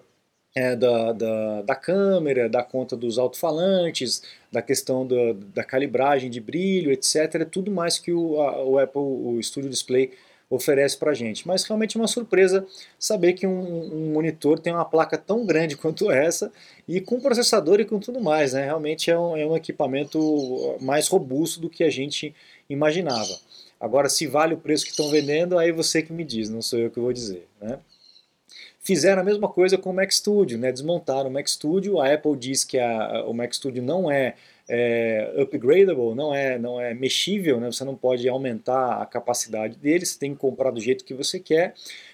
é, 0.55 0.75
da, 0.75 1.13
da, 1.13 1.61
da, 1.61 1.75
câmera, 1.75 2.49
dar 2.49 2.63
conta 2.63 2.97
dos 2.97 3.19
alto-falantes, 3.19 4.23
da 4.51 4.61
questão 4.61 5.05
da, 5.05 5.15
da, 5.53 5.63
calibragem 5.63 6.29
de 6.29 6.41
brilho, 6.41 6.91
etc. 6.91 7.47
Tudo 7.49 7.71
mais 7.71 7.99
que 7.99 8.11
o, 8.11 8.41
a, 8.41 8.63
o 8.63 8.79
Apple, 8.79 8.99
o 8.99 9.39
Studio 9.41 9.69
Display 9.69 10.11
oferece 10.49 10.97
para 10.97 11.11
a 11.11 11.13
gente. 11.13 11.47
Mas 11.47 11.63
realmente 11.63 11.95
é 11.95 11.99
uma 11.99 12.07
surpresa 12.07 12.65
saber 12.97 13.33
que 13.33 13.45
um, 13.45 13.59
um, 13.93 14.13
monitor 14.13 14.59
tem 14.59 14.73
uma 14.73 14.85
placa 14.85 15.17
tão 15.17 15.45
grande 15.45 15.75
quanto 15.77 16.09
essa 16.11 16.51
e 16.87 16.99
com 16.99 17.19
processador 17.19 17.79
e 17.79 17.85
com 17.85 17.99
tudo 17.99 18.19
mais. 18.19 18.53
Né? 18.53 18.65
Realmente 18.65 19.11
é 19.11 19.17
um, 19.17 19.37
é 19.37 19.45
um 19.45 19.55
equipamento 19.55 20.77
mais 20.81 21.07
robusto 21.07 21.59
do 21.59 21.69
que 21.69 21.83
a 21.83 21.89
gente 21.89 22.33
imaginava. 22.69 23.37
Agora, 23.79 24.09
se 24.09 24.27
vale 24.27 24.53
o 24.53 24.57
preço 24.57 24.83
que 24.83 24.91
estão 24.91 25.09
vendendo, 25.09 25.57
aí 25.57 25.71
você 25.71 26.01
que 26.01 26.11
me 26.11 26.25
diz, 26.25 26.49
não 26.49 26.61
sou 26.61 26.79
eu 26.79 26.89
que 26.89 26.99
vou 26.99 27.13
dizer. 27.13 27.47
Né? 27.61 27.79
Fizeram 28.81 29.21
a 29.21 29.25
mesma 29.25 29.47
coisa 29.47 29.77
com 29.77 29.91
o 29.91 29.93
Mac 29.93 30.11
Studio, 30.11 30.57
né? 30.57 30.71
desmontaram 30.71 31.29
o 31.29 31.33
Mac 31.33 31.47
Studio. 31.47 31.99
A 32.01 32.13
Apple 32.13 32.35
diz 32.35 32.65
que 32.65 32.77
a, 32.77 33.23
o 33.25 33.33
Mac 33.33 33.53
Studio 33.53 33.81
não 33.81 34.11
é 34.11 34.35
é, 34.69 35.33
upgradable, 35.35 36.13
não 36.13 36.33
é, 36.33 36.59
não 36.59 36.79
é 36.79 36.93
mexível, 36.93 37.59
né? 37.59 37.71
você 37.71 37.83
não 37.83 37.95
pode 37.95 38.29
aumentar 38.29 39.01
a 39.01 39.05
capacidade 39.05 39.75
dele, 39.75 40.05
você 40.05 40.17
tem 40.17 40.33
que 40.33 40.39
comprar 40.39 40.69
do 40.69 40.79
jeito 40.79 41.03
que 41.03 41.13
você 41.13 41.39
quer, 41.39 41.73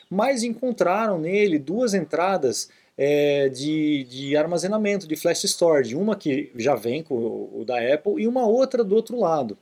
mas 0.09 0.41
encontraram 0.41 1.19
nele 1.19 1.59
duas 1.59 1.93
entradas 1.93 2.69
é, 2.97 3.49
de, 3.49 4.05
de, 4.05 4.37
armazenamento, 4.37 5.05
de 5.05 5.17
flash 5.17 5.43
storage, 5.43 5.95
uma 5.95 6.15
que 6.15 6.49
já 6.55 6.75
vem 6.75 7.03
com 7.03 7.15
o, 7.15 7.61
o 7.61 7.65
da 7.65 7.77
Apple 7.93 8.23
e 8.23 8.27
uma 8.27 8.47
outra 8.47 8.83
do 8.85 8.95
outro 8.95 9.19
lado. 9.19 9.57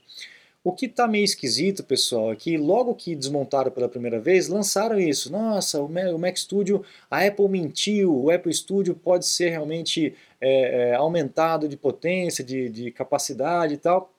O 0.62 0.72
que 0.72 0.86
está 0.86 1.06
meio 1.06 1.24
esquisito, 1.24 1.84
pessoal, 1.84 2.32
é 2.32 2.36
que 2.36 2.56
logo 2.56 2.94
que 2.94 3.14
desmontaram 3.14 3.70
pela 3.70 3.86
primeira 3.86 4.18
vez, 4.18 4.48
lançaram 4.48 4.98
isso. 4.98 5.30
Nossa, 5.30 5.82
o 5.82 6.18
Mac 6.18 6.38
Studio, 6.38 6.82
a 7.10 7.26
Apple 7.26 7.50
mentiu, 7.50 8.16
o 8.16 8.30
Apple 8.30 8.54
Studio 8.54 8.94
pode 8.94 9.26
ser 9.26 9.50
realmente 9.50 10.14
é, 10.44 10.90
é, 10.90 10.94
aumentado 10.94 11.68
de 11.68 11.76
potência, 11.76 12.44
de, 12.44 12.68
de 12.68 12.90
capacidade 12.90 13.74
e 13.74 13.78
tal. 13.78 14.12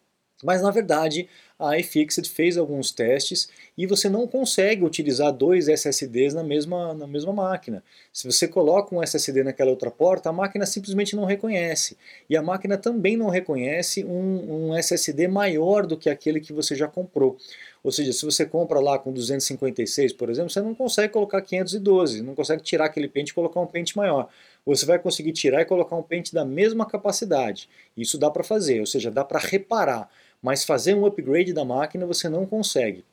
Mas 0.44 0.62
na 0.62 0.70
verdade, 0.70 1.30
a 1.58 1.78
iFixit 1.80 2.30
fez 2.30 2.58
alguns 2.58 2.92
testes 2.92 3.48
e 3.78 3.88
você 3.88 4.10
não 4.10 4.28
consegue 4.28 4.84
utilizar 4.84 5.32
dois 5.32 5.70
SSDs 5.70 6.34
na 6.34 6.44
mesma, 6.44 6.94
na 6.94 7.08
mesma 7.08 7.32
máquina. 7.32 7.82
Se 8.12 8.30
você 8.30 8.46
coloca 8.46 8.94
um 8.94 9.02
SSD 9.02 9.44
naquela 9.44 9.72
outra 9.72 9.90
porta, 9.90 10.30
a 10.30 10.34
máquina 10.34 10.66
simplesmente 10.66 11.16
não 11.16 11.24
reconhece. 11.24 11.98
E 12.30 12.36
a 12.36 12.42
máquina 12.42 12.78
também 12.78 13.16
não 13.16 13.30
reconhece 13.30 14.04
um, 14.04 14.68
um 14.68 14.76
SSD 14.76 15.30
maior 15.30 15.86
do 15.86 15.98
que 15.98 16.10
aquele 16.10 16.42
que 16.42 16.52
você 16.52 16.76
já 16.76 16.88
comprou. 16.88 17.38
Ou 17.82 17.92
seja, 17.92 18.12
se 18.12 18.26
você 18.26 18.46
compra 18.46 18.80
lá 18.80 19.00
com 19.00 19.14
256, 19.14 20.12
por 20.14 20.30
exemplo, 20.30 20.50
você 20.50 20.60
não 20.60 20.76
consegue 20.76 21.14
colocar 21.14 21.42
512, 21.42 22.22
não 22.24 22.36
consegue 22.36 22.64
tirar 22.64 22.86
aquele 22.86 23.08
pente 23.08 23.32
e 23.32 23.34
colocar 23.34 23.62
um 23.62 23.68
pente 23.68 23.96
maior. 23.96 24.28
Você 24.66 24.86
vai 24.86 24.98
conseguir 24.98 25.32
tirar 25.32 25.62
e 25.62 25.66
colocar 25.66 25.96
um 25.96 26.04
pente 26.04 26.34
da 26.34 26.44
mesma 26.44 26.86
capacidade. 26.86 27.70
Isso 27.96 28.18
dá 28.18 28.30
para 28.32 28.44
fazer, 28.44 28.80
ou 28.80 28.86
seja, 28.86 29.12
dá 29.12 29.24
para 29.24 29.40
reparar 29.40 30.10
mas 30.46 30.64
fazer 30.64 30.94
um 30.94 31.08
upgrade 31.08 31.52
da 31.52 31.66
máquina 31.66 32.06
você 32.06 32.30
não 32.30 32.46
consegue. 32.46 33.04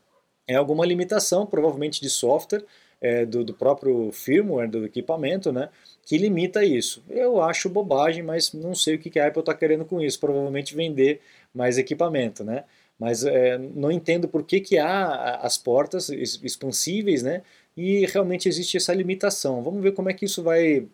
É 0.47 0.55
alguma 0.55 0.85
limitação, 0.85 1.47
provavelmente 1.47 1.99
de 1.99 2.11
software, 2.11 2.63
é, 3.01 3.25
do, 3.25 3.43
do, 3.43 3.55
próprio 3.55 4.13
firmware 4.13 4.69
do 4.69 4.85
equipamento, 4.85 5.51
né, 5.51 5.71
que 6.05 6.19
limita 6.19 6.63
isso. 6.63 7.03
Eu 7.09 7.41
acho 7.41 7.71
bobagem, 7.71 8.23
mas 8.23 8.53
não 8.53 8.75
sei 8.75 8.97
o 8.97 8.99
que 8.99 9.19
a 9.19 9.29
Apple 9.29 9.41
está 9.41 9.55
querendo 9.55 9.87
com 9.87 9.99
isso. 9.99 10.21
Provavelmente 10.21 10.75
vender 10.75 11.23
mais 11.55 11.79
equipamento, 11.79 12.45
né? 12.45 12.65
Mas 12.99 13.25
é, 13.25 13.57
não 13.57 13.91
entendo 13.91 14.29
por 14.29 14.43
que, 14.43 14.61
que 14.61 14.77
há 14.77 15.37
as 15.37 15.57
portas 15.57 16.11
expansíveis, 16.11 17.23
né? 17.23 17.43
E 17.75 18.05
realmente 18.07 18.47
existe 18.47 18.77
essa 18.77 18.93
limitação. 18.93 19.63
Vamos 19.63 19.83
ver 19.83 19.93
como 19.93 20.11
é 20.11 20.13
que 20.13 20.27
isso 20.27 20.43
vai 20.43 20.87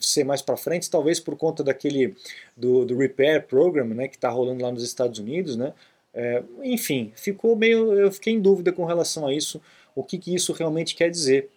ser 0.00 0.24
mais 0.24 0.42
para 0.42 0.56
frente, 0.56 0.90
talvez 0.90 1.20
por 1.20 1.36
conta 1.36 1.62
daquele 1.62 2.16
do, 2.56 2.84
do 2.84 2.96
Repair 2.96 3.46
Program, 3.46 3.86
né, 3.86 4.08
que 4.08 4.16
está 4.16 4.28
rolando 4.28 4.62
lá 4.62 4.70
nos 4.70 4.82
Estados 4.82 5.18
Unidos, 5.18 5.56
né? 5.56 5.72
É, 6.12 6.42
enfim, 6.62 7.12
ficou 7.14 7.54
meio, 7.54 7.92
eu 7.94 8.10
fiquei 8.10 8.32
em 8.32 8.40
dúvida 8.40 8.72
com 8.72 8.84
relação 8.84 9.26
a 9.26 9.32
isso, 9.32 9.60
o 9.94 10.02
que, 10.02 10.18
que 10.18 10.34
isso 10.34 10.52
realmente 10.52 10.94
quer 10.94 11.10
dizer. 11.10 11.50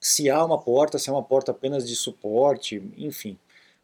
Se 0.00 0.28
há 0.28 0.44
uma 0.44 0.60
porta, 0.60 0.98
se 0.98 1.08
é 1.08 1.12
uma 1.12 1.22
porta 1.22 1.52
apenas 1.52 1.88
de 1.88 1.96
suporte, 1.96 2.82
enfim. 2.96 3.38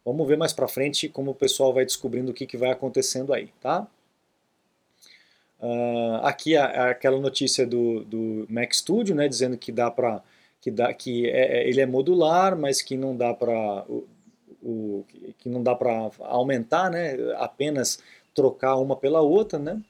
Vamos 0.04 0.26
ver 0.26 0.36
mais 0.36 0.52
para 0.52 0.68
frente 0.68 1.08
como 1.08 1.30
o 1.30 1.34
pessoal 1.34 1.72
vai 1.72 1.84
descobrindo 1.84 2.30
o 2.30 2.34
que, 2.34 2.46
que 2.46 2.56
vai 2.56 2.70
acontecendo 2.70 3.32
aí, 3.32 3.50
tá? 3.60 3.86
Uh, 5.60 6.16
aqui 6.22 6.56
a, 6.56 6.64
a, 6.64 6.90
aquela 6.90 7.18
notícia 7.18 7.66
do, 7.66 8.02
do 8.04 8.46
Mac 8.48 8.72
Studio, 8.74 9.14
né, 9.14 9.28
dizendo 9.28 9.58
que 9.58 9.70
dá 9.70 9.90
para 9.90 10.22
que, 10.60 10.70
dá, 10.70 10.92
que 10.92 11.28
é, 11.28 11.58
é, 11.58 11.68
ele 11.68 11.80
é 11.80 11.86
modular, 11.86 12.56
mas 12.56 12.82
que 12.82 12.96
não 12.96 13.16
dá 13.16 13.32
para 13.32 13.84
o, 14.62 15.04
que 15.38 15.48
não 15.48 15.62
dá 15.62 15.74
para 15.74 16.10
aumentar, 16.20 16.90
né? 16.90 17.16
apenas 17.36 17.98
trocar 18.34 18.76
uma 18.76 18.94
pela 18.96 19.20
outra. 19.20 19.58
Né? 19.58 19.80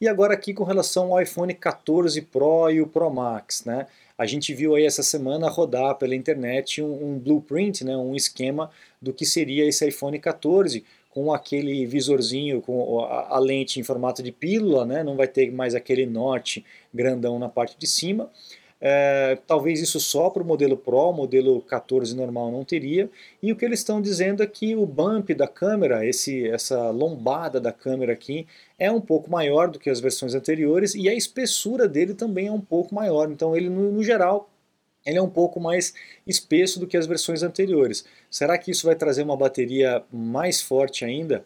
E 0.00 0.06
agora 0.06 0.34
aqui 0.34 0.52
com 0.52 0.64
relação 0.64 1.12
ao 1.12 1.22
iPhone 1.22 1.54
14 1.54 2.20
Pro 2.22 2.70
e 2.70 2.80
o 2.80 2.86
Pro 2.86 3.10
Max. 3.10 3.64
Né? 3.64 3.86
A 4.16 4.26
gente 4.26 4.52
viu 4.52 4.74
aí 4.74 4.84
essa 4.84 5.02
semana 5.02 5.48
rodar 5.48 5.96
pela 5.96 6.14
internet 6.14 6.82
um, 6.82 7.12
um 7.12 7.18
blueprint, 7.18 7.84
né? 7.84 7.96
um 7.96 8.14
esquema 8.14 8.70
do 9.00 9.12
que 9.12 9.24
seria 9.24 9.66
esse 9.66 9.86
iPhone 9.88 10.18
14 10.18 10.84
com 11.10 11.32
aquele 11.32 11.86
visorzinho, 11.86 12.60
com 12.60 13.00
a, 13.00 13.36
a 13.36 13.38
lente 13.38 13.80
em 13.80 13.82
formato 13.82 14.22
de 14.22 14.30
pílula, 14.30 14.84
né? 14.84 15.02
não 15.02 15.16
vai 15.16 15.26
ter 15.26 15.50
mais 15.50 15.74
aquele 15.74 16.04
norte 16.04 16.64
grandão 16.92 17.38
na 17.38 17.48
parte 17.48 17.76
de 17.78 17.86
cima. 17.86 18.30
É, 18.80 19.36
talvez 19.46 19.80
isso 19.80 19.98
só 19.98 20.30
para 20.30 20.42
o 20.42 20.46
modelo 20.46 20.76
Pro, 20.76 21.10
o 21.10 21.12
modelo 21.12 21.60
14 21.62 22.14
normal 22.14 22.50
não 22.50 22.64
teria. 22.64 23.10
E 23.42 23.52
o 23.52 23.56
que 23.56 23.64
eles 23.64 23.80
estão 23.80 24.00
dizendo 24.00 24.42
é 24.42 24.46
que 24.46 24.76
o 24.76 24.86
bump 24.86 25.34
da 25.34 25.48
câmera, 25.48 26.06
esse, 26.06 26.48
essa 26.48 26.90
lombada 26.90 27.60
da 27.60 27.72
câmera 27.72 28.12
aqui, 28.12 28.46
é 28.78 28.90
um 28.90 29.00
pouco 29.00 29.30
maior 29.30 29.68
do 29.68 29.78
que 29.78 29.90
as 29.90 30.00
versões 30.00 30.34
anteriores 30.34 30.94
e 30.94 31.08
a 31.08 31.14
espessura 31.14 31.88
dele 31.88 32.14
também 32.14 32.46
é 32.46 32.52
um 32.52 32.60
pouco 32.60 32.94
maior. 32.94 33.30
Então 33.30 33.56
ele, 33.56 33.68
no, 33.68 33.90
no 33.90 34.02
geral, 34.02 34.48
ele 35.04 35.18
é 35.18 35.22
um 35.22 35.30
pouco 35.30 35.58
mais 35.58 35.94
espesso 36.26 36.78
do 36.78 36.86
que 36.86 36.96
as 36.96 37.06
versões 37.06 37.42
anteriores. 37.42 38.04
Será 38.30 38.58
que 38.58 38.70
isso 38.70 38.86
vai 38.86 38.94
trazer 38.94 39.22
uma 39.22 39.36
bateria 39.36 40.04
mais 40.12 40.60
forte 40.60 41.04
ainda? 41.04 41.44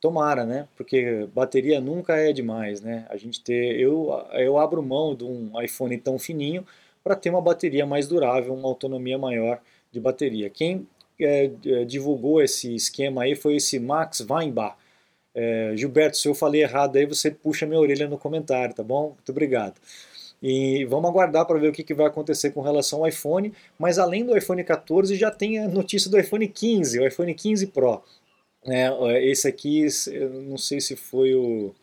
Tomara, 0.00 0.44
né? 0.44 0.66
Porque 0.76 1.28
bateria 1.34 1.80
nunca 1.80 2.16
é 2.16 2.32
demais, 2.32 2.80
né? 2.80 3.06
A 3.10 3.16
gente 3.16 3.42
ter, 3.42 3.78
eu, 3.78 4.10
eu 4.32 4.58
abro 4.58 4.82
mão 4.82 5.14
de 5.14 5.24
um 5.24 5.60
iPhone 5.62 5.96
tão 5.98 6.18
fininho 6.18 6.64
para 7.04 7.14
ter 7.16 7.30
uma 7.30 7.40
bateria 7.40 7.86
mais 7.86 8.08
durável, 8.08 8.54
uma 8.54 8.68
autonomia 8.68 9.18
maior 9.18 9.60
de 9.92 10.00
bateria. 10.00 10.48
Quem 10.48 10.86
é, 11.20 11.50
é, 11.66 11.84
divulgou 11.84 12.42
esse 12.42 12.74
esquema 12.74 13.24
aí 13.24 13.34
foi 13.34 13.56
esse 13.56 13.78
Max 13.78 14.20
Weinbach. 14.28 14.76
É, 15.34 15.72
Gilberto, 15.76 16.16
se 16.16 16.28
eu 16.28 16.34
falei 16.34 16.62
errado 16.62 16.96
aí, 16.96 17.06
você 17.06 17.30
puxa 17.30 17.66
minha 17.66 17.78
orelha 17.80 18.08
no 18.08 18.18
comentário, 18.18 18.74
tá 18.74 18.82
bom? 18.82 19.10
Muito 19.10 19.30
obrigado. 19.30 19.74
E 20.42 20.84
vamos 20.86 21.10
aguardar 21.10 21.46
para 21.46 21.58
ver 21.58 21.68
o 21.68 21.72
que, 21.72 21.84
que 21.84 21.92
vai 21.92 22.06
acontecer 22.06 22.50
com 22.50 22.62
relação 22.62 23.00
ao 23.00 23.08
iPhone. 23.08 23.52
Mas 23.78 23.98
além 23.98 24.24
do 24.24 24.36
iPhone 24.36 24.64
14, 24.64 25.14
já 25.14 25.30
tem 25.30 25.58
a 25.58 25.68
notícia 25.68 26.10
do 26.10 26.18
iPhone 26.18 26.48
15, 26.48 26.98
o 27.00 27.06
iPhone 27.06 27.34
15 27.34 27.66
Pro. 27.68 28.02
É, 28.66 29.24
esse 29.24 29.48
aqui, 29.48 29.86
não 30.44 30.58
sei 30.58 30.80
se 30.80 30.94
foi 30.94 31.34
o 31.34 31.74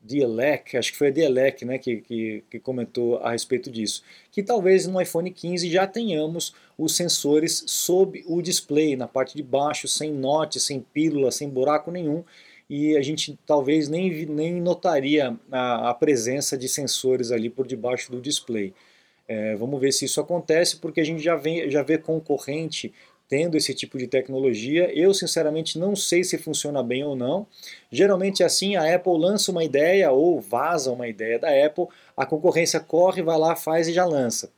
Dielec, 0.00 0.76
acho 0.76 0.92
que 0.92 0.98
foi 0.98 1.08
a 1.08 1.10
Dielec 1.10 1.64
né, 1.64 1.78
que, 1.78 1.98
que, 1.98 2.44
que, 2.50 2.58
comentou 2.58 3.18
a 3.18 3.32
respeito 3.32 3.70
disso. 3.70 4.02
Que 4.30 4.42
talvez 4.42 4.86
no 4.86 5.00
iPhone 5.00 5.30
15 5.30 5.70
já 5.70 5.86
tenhamos 5.86 6.54
os 6.76 6.96
sensores 6.96 7.64
sob 7.66 8.24
o 8.26 8.40
display, 8.40 8.96
na 8.96 9.08
parte 9.08 9.36
de 9.36 9.42
baixo, 9.42 9.86
sem 9.88 10.12
note, 10.12 10.60
sem 10.60 10.80
pílula, 10.80 11.30
sem 11.30 11.48
buraco 11.48 11.90
nenhum, 11.90 12.24
e 12.70 12.96
a 12.96 13.02
gente 13.02 13.38
talvez 13.46 13.88
nem, 13.88 14.26
nem 14.26 14.60
notaria 14.60 15.36
a, 15.50 15.90
a 15.90 15.94
presença 15.94 16.56
de 16.56 16.68
sensores 16.68 17.32
ali 17.32 17.50
por 17.50 17.66
debaixo 17.66 18.10
do 18.10 18.20
display. 18.20 18.72
É, 19.26 19.56
vamos 19.56 19.80
ver 19.80 19.92
se 19.92 20.04
isso 20.04 20.20
acontece, 20.20 20.76
porque 20.76 21.00
a 21.00 21.04
gente 21.04 21.22
já, 21.22 21.36
vem, 21.36 21.70
já 21.70 21.82
vê 21.82 21.98
concorrente 21.98 22.92
tendo 23.28 23.56
esse 23.56 23.74
tipo 23.74 23.98
de 23.98 24.06
tecnologia. 24.06 24.90
Eu, 24.94 25.12
sinceramente, 25.12 25.78
não 25.78 25.94
sei 25.94 26.24
se 26.24 26.38
funciona 26.38 26.82
bem 26.82 27.04
ou 27.04 27.14
não. 27.14 27.46
Geralmente 27.92 28.42
é 28.42 28.46
assim, 28.46 28.76
a 28.76 28.94
Apple 28.94 29.18
lança 29.18 29.50
uma 29.52 29.62
ideia 29.62 30.10
ou 30.10 30.40
vaza 30.40 30.90
uma 30.90 31.06
ideia 31.06 31.38
da 31.38 31.48
Apple, 31.66 31.86
a 32.16 32.24
concorrência 32.24 32.80
corre, 32.80 33.22
vai 33.22 33.38
lá, 33.38 33.54
faz 33.54 33.86
e 33.86 33.92
já 33.92 34.04
lança. 34.04 34.50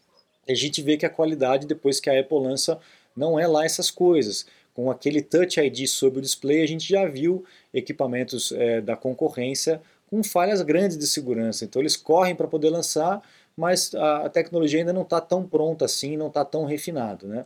A 0.48 0.54
gente 0.54 0.80
vê 0.82 0.96
que 0.96 1.06
a 1.06 1.10
qualidade, 1.10 1.66
depois 1.66 2.00
que 2.00 2.08
a 2.08 2.18
Apple 2.18 2.38
lança, 2.38 2.78
não 3.16 3.38
é 3.38 3.46
lá 3.46 3.64
essas 3.64 3.90
coisas. 3.90 4.46
Com 4.72 4.90
aquele 4.90 5.20
Touch 5.20 5.60
ID 5.60 5.86
sobre 5.86 6.20
o 6.20 6.22
display, 6.22 6.62
a 6.62 6.66
gente 6.66 6.88
já 6.88 7.06
viu 7.06 7.44
equipamentos 7.74 8.52
é, 8.52 8.80
da 8.80 8.96
concorrência 8.96 9.82
com 10.08 10.22
falhas 10.22 10.62
grandes 10.62 10.96
de 10.96 11.06
segurança. 11.06 11.64
Então 11.64 11.82
eles 11.82 11.96
correm 11.96 12.34
para 12.34 12.48
poder 12.48 12.70
lançar, 12.70 13.22
mas 13.56 13.94
a 13.94 14.28
tecnologia 14.28 14.80
ainda 14.80 14.92
não 14.92 15.02
está 15.02 15.20
tão 15.20 15.46
pronta 15.46 15.84
assim, 15.84 16.16
não 16.16 16.28
está 16.28 16.44
tão 16.44 16.64
refinado. 16.64 17.26
Né? 17.28 17.44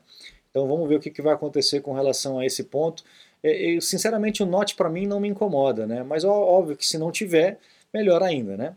Então 0.55 0.69
vamos 0.69 0.89
ver 0.89 0.95
o 0.95 1.01
que, 1.01 1.11
que 1.11 1.21
vai 1.21 1.35
acontecer 1.35 1.81
com 1.81 1.93
relação 1.93 2.39
a 2.39 2.47
esse 2.47 2.63
ponto. 2.63 3.03
É, 3.43 3.77
sinceramente, 3.81 4.41
o 4.41 4.47
Note 4.47 4.77
para 4.77 4.89
mim 4.89 5.05
não 5.05 5.19
me 5.19 5.29
incomoda, 5.29 5.85
né? 5.85 6.05
mas 6.05 6.23
óbvio 6.25 6.77
que 6.77 6.87
se 6.87 6.97
não 6.97 7.11
tiver, 7.11 7.59
melhor 7.93 8.23
ainda. 8.23 8.57
Né? 8.57 8.77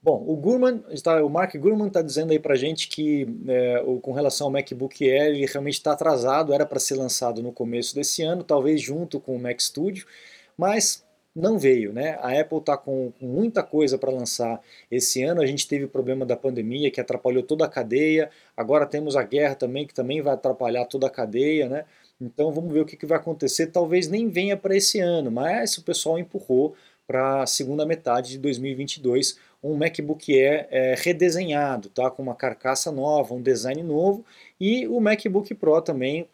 Bom, 0.00 0.24
o 0.24 0.36
Gurman, 0.36 0.84
o 1.24 1.28
Mark 1.28 1.52
Gurman 1.56 1.88
está 1.88 2.00
dizendo 2.00 2.30
aí 2.30 2.38
para 2.38 2.54
gente 2.54 2.86
que 2.86 3.26
é, 3.48 3.84
com 4.00 4.12
relação 4.12 4.46
ao 4.46 4.52
MacBook 4.52 5.02
Air, 5.04 5.34
ele 5.34 5.46
realmente 5.46 5.74
está 5.74 5.90
atrasado, 5.90 6.54
era 6.54 6.64
para 6.64 6.78
ser 6.78 6.94
lançado 6.94 7.42
no 7.42 7.50
começo 7.50 7.92
desse 7.92 8.22
ano, 8.22 8.44
talvez 8.44 8.80
junto 8.80 9.18
com 9.18 9.34
o 9.34 9.40
Mac 9.40 9.60
Studio, 9.60 10.06
mas 10.56 11.04
não 11.36 11.58
veio, 11.58 11.92
né? 11.92 12.18
A 12.22 12.40
Apple 12.40 12.58
está 12.58 12.76
com 12.78 13.12
muita 13.20 13.62
coisa 13.62 13.98
para 13.98 14.10
lançar 14.10 14.58
esse 14.90 15.22
ano. 15.22 15.42
A 15.42 15.46
gente 15.46 15.68
teve 15.68 15.84
o 15.84 15.88
problema 15.88 16.24
da 16.24 16.34
pandemia 16.34 16.90
que 16.90 17.00
atrapalhou 17.00 17.42
toda 17.42 17.66
a 17.66 17.68
cadeia. 17.68 18.30
Agora 18.56 18.86
temos 18.86 19.16
a 19.16 19.22
guerra 19.22 19.54
também 19.54 19.86
que 19.86 19.92
também 19.92 20.22
vai 20.22 20.32
atrapalhar 20.32 20.86
toda 20.86 21.06
a 21.06 21.10
cadeia, 21.10 21.68
né? 21.68 21.84
Então 22.18 22.50
vamos 22.50 22.72
ver 22.72 22.80
o 22.80 22.86
que, 22.86 22.96
que 22.96 23.04
vai 23.04 23.18
acontecer. 23.18 23.66
Talvez 23.66 24.08
nem 24.08 24.30
venha 24.30 24.56
para 24.56 24.74
esse 24.74 24.98
ano, 24.98 25.30
mas 25.30 25.76
o 25.76 25.82
pessoal 25.84 26.18
empurrou 26.18 26.74
para 27.06 27.42
a 27.42 27.46
segunda 27.46 27.84
metade 27.84 28.30
de 28.30 28.38
2022 28.38 29.38
um 29.62 29.74
MacBook 29.76 30.32
Air 30.32 30.66
é, 30.70 30.94
redesenhado, 30.96 31.90
tá? 31.90 32.10
Com 32.10 32.22
uma 32.22 32.34
carcaça 32.34 32.90
nova, 32.90 33.34
um 33.34 33.42
design 33.42 33.82
novo 33.82 34.24
e 34.58 34.88
o 34.88 34.98
MacBook 35.00 35.54
Pro 35.54 35.82
também 35.82 36.26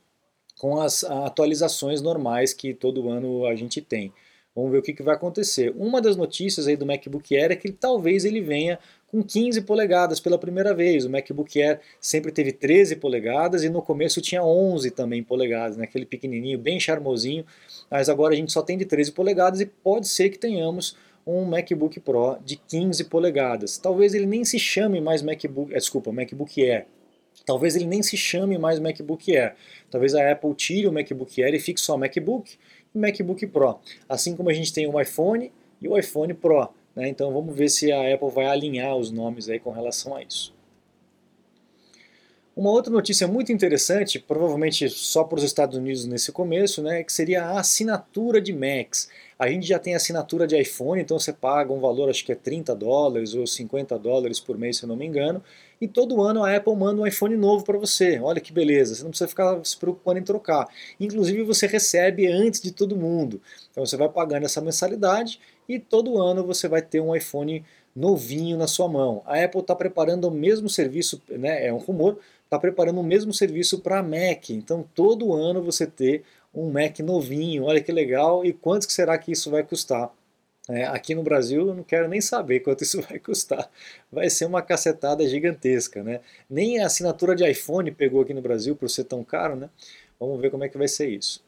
com 0.58 0.80
as 0.80 1.02
atualizações 1.02 2.00
normais 2.00 2.52
que 2.52 2.72
todo 2.72 3.08
ano 3.08 3.46
a 3.46 3.56
gente 3.56 3.80
tem. 3.80 4.12
Vamos 4.54 4.70
ver 4.70 4.78
o 4.78 4.82
que, 4.82 4.92
que 4.92 5.02
vai 5.02 5.14
acontecer. 5.14 5.72
Uma 5.76 6.00
das 6.00 6.14
notícias 6.14 6.68
aí 6.68 6.76
do 6.76 6.84
MacBook 6.84 7.34
Air 7.34 7.52
é 7.52 7.56
que 7.56 7.72
talvez 7.72 8.24
ele 8.24 8.42
venha 8.42 8.78
com 9.06 9.22
15 9.22 9.62
polegadas 9.62 10.20
pela 10.20 10.38
primeira 10.38 10.74
vez. 10.74 11.06
O 11.06 11.10
MacBook 11.10 11.60
Air 11.60 11.80
sempre 11.98 12.30
teve 12.30 12.52
13 12.52 12.96
polegadas 12.96 13.64
e 13.64 13.70
no 13.70 13.80
começo 13.80 14.20
tinha 14.20 14.44
11 14.44 14.90
também 14.90 15.22
polegadas, 15.22 15.78
né? 15.78 15.84
aquele 15.84 16.04
pequenininho, 16.04 16.58
bem 16.58 16.78
charmosinho, 16.78 17.46
mas 17.90 18.10
agora 18.10 18.34
a 18.34 18.36
gente 18.36 18.52
só 18.52 18.60
tem 18.60 18.76
de 18.76 18.84
13 18.84 19.12
polegadas 19.12 19.60
e 19.60 19.66
pode 19.66 20.06
ser 20.06 20.28
que 20.28 20.38
tenhamos 20.38 20.96
um 21.26 21.44
MacBook 21.44 21.98
Pro 22.00 22.36
de 22.44 22.56
15 22.56 23.04
polegadas. 23.04 23.78
Talvez 23.78 24.12
ele 24.12 24.26
nem 24.26 24.44
se 24.44 24.58
chame 24.58 25.00
mais 25.00 25.22
MacBook, 25.22 25.72
é, 25.72 25.78
desculpa, 25.78 26.12
MacBook 26.12 26.62
Air. 26.62 26.86
Talvez 27.46 27.74
ele 27.74 27.86
nem 27.86 28.02
se 28.02 28.16
chame 28.16 28.58
mais 28.58 28.78
MacBook 28.78 29.34
Air. 29.34 29.54
Talvez 29.90 30.14
a 30.14 30.30
Apple 30.30 30.54
tire 30.54 30.86
o 30.86 30.92
MacBook 30.92 31.42
Air 31.42 31.54
e 31.54 31.58
fique 31.60 31.80
só 31.80 31.96
MacBook 31.96 32.56
MacBook 32.94 33.46
Pro. 33.46 33.78
Assim 34.08 34.36
como 34.36 34.50
a 34.50 34.52
gente 34.52 34.72
tem 34.72 34.86
o 34.86 35.00
iPhone 35.00 35.52
e 35.80 35.88
o 35.88 35.98
iPhone 35.98 36.34
Pro. 36.34 36.68
Né? 36.94 37.08
Então 37.08 37.32
vamos 37.32 37.54
ver 37.56 37.68
se 37.68 37.90
a 37.90 38.14
Apple 38.14 38.30
vai 38.30 38.46
alinhar 38.46 38.96
os 38.96 39.10
nomes 39.10 39.48
aí 39.48 39.58
com 39.58 39.70
relação 39.70 40.14
a 40.14 40.22
isso. 40.22 40.54
Uma 42.54 42.70
outra 42.70 42.92
notícia 42.92 43.26
muito 43.26 43.50
interessante, 43.50 44.18
provavelmente 44.18 44.86
só 44.90 45.24
para 45.24 45.38
os 45.38 45.42
Estados 45.42 45.78
Unidos 45.78 46.04
nesse 46.04 46.30
começo, 46.30 46.82
né, 46.82 47.02
que 47.02 47.10
seria 47.10 47.44
a 47.44 47.60
assinatura 47.60 48.42
de 48.42 48.52
Macs. 48.52 49.08
A 49.42 49.48
gente 49.48 49.66
já 49.66 49.76
tem 49.76 49.96
assinatura 49.96 50.46
de 50.46 50.56
iPhone, 50.56 51.02
então 51.02 51.18
você 51.18 51.32
paga 51.32 51.72
um 51.72 51.80
valor, 51.80 52.08
acho 52.08 52.24
que 52.24 52.30
é 52.30 52.34
30 52.36 52.76
dólares 52.76 53.34
ou 53.34 53.44
50 53.44 53.98
dólares 53.98 54.38
por 54.38 54.56
mês, 54.56 54.76
se 54.76 54.84
eu 54.84 54.88
não 54.88 54.94
me 54.94 55.04
engano, 55.04 55.42
e 55.80 55.88
todo 55.88 56.22
ano 56.22 56.44
a 56.44 56.54
Apple 56.54 56.76
manda 56.76 57.02
um 57.02 57.06
iPhone 57.08 57.36
novo 57.36 57.64
para 57.64 57.76
você. 57.76 58.20
Olha 58.20 58.40
que 58.40 58.52
beleza, 58.52 58.94
você 58.94 59.02
não 59.02 59.10
precisa 59.10 59.26
ficar 59.26 59.58
se 59.64 59.76
preocupando 59.76 60.20
em 60.20 60.22
trocar. 60.22 60.68
Inclusive 61.00 61.42
você 61.42 61.66
recebe 61.66 62.28
antes 62.28 62.60
de 62.60 62.70
todo 62.70 62.94
mundo. 62.94 63.40
Então 63.72 63.84
você 63.84 63.96
vai 63.96 64.08
pagando 64.08 64.44
essa 64.44 64.60
mensalidade 64.60 65.40
e 65.68 65.76
todo 65.76 66.22
ano 66.22 66.46
você 66.46 66.68
vai 66.68 66.80
ter 66.80 67.00
um 67.00 67.12
iPhone 67.12 67.64
novinho 67.96 68.56
na 68.56 68.68
sua 68.68 68.86
mão. 68.86 69.22
A 69.26 69.42
Apple 69.42 69.60
está 69.60 69.74
preparando 69.74 70.28
o 70.28 70.30
mesmo 70.30 70.68
serviço, 70.68 71.20
né, 71.28 71.66
é 71.66 71.72
um 71.72 71.78
rumor, 71.78 72.16
está 72.44 72.60
preparando 72.60 73.00
o 73.00 73.04
mesmo 73.04 73.34
serviço 73.34 73.80
para 73.80 74.04
Mac. 74.04 74.50
Então 74.50 74.84
todo 74.94 75.32
ano 75.32 75.60
você 75.60 75.84
ter 75.84 76.22
um 76.54 76.70
Mac 76.70 76.98
novinho, 77.00 77.64
olha 77.64 77.80
que 77.80 77.92
legal, 77.92 78.44
e 78.44 78.52
quanto 78.52 78.86
que 78.86 78.92
será 78.92 79.16
que 79.18 79.32
isso 79.32 79.50
vai 79.50 79.62
custar? 79.62 80.12
É, 80.68 80.84
aqui 80.84 81.14
no 81.14 81.24
Brasil 81.24 81.68
eu 81.68 81.74
não 81.74 81.82
quero 81.82 82.08
nem 82.08 82.20
saber 82.20 82.60
quanto 82.64 82.82
isso 82.82 83.00
vai 83.02 83.18
custar. 83.18 83.68
Vai 84.10 84.30
ser 84.30 84.44
uma 84.44 84.62
cacetada 84.62 85.26
gigantesca, 85.26 86.02
né? 86.02 86.20
Nem 86.48 86.80
a 86.80 86.86
assinatura 86.86 87.34
de 87.34 87.48
iPhone 87.48 87.90
pegou 87.90 88.22
aqui 88.22 88.32
no 88.32 88.42
Brasil 88.42 88.76
por 88.76 88.88
ser 88.88 89.04
tão 89.04 89.24
caro, 89.24 89.56
né? 89.56 89.68
Vamos 90.20 90.40
ver 90.40 90.50
como 90.50 90.64
é 90.64 90.68
que 90.68 90.78
vai 90.78 90.88
ser 90.88 91.08
isso. 91.08 91.42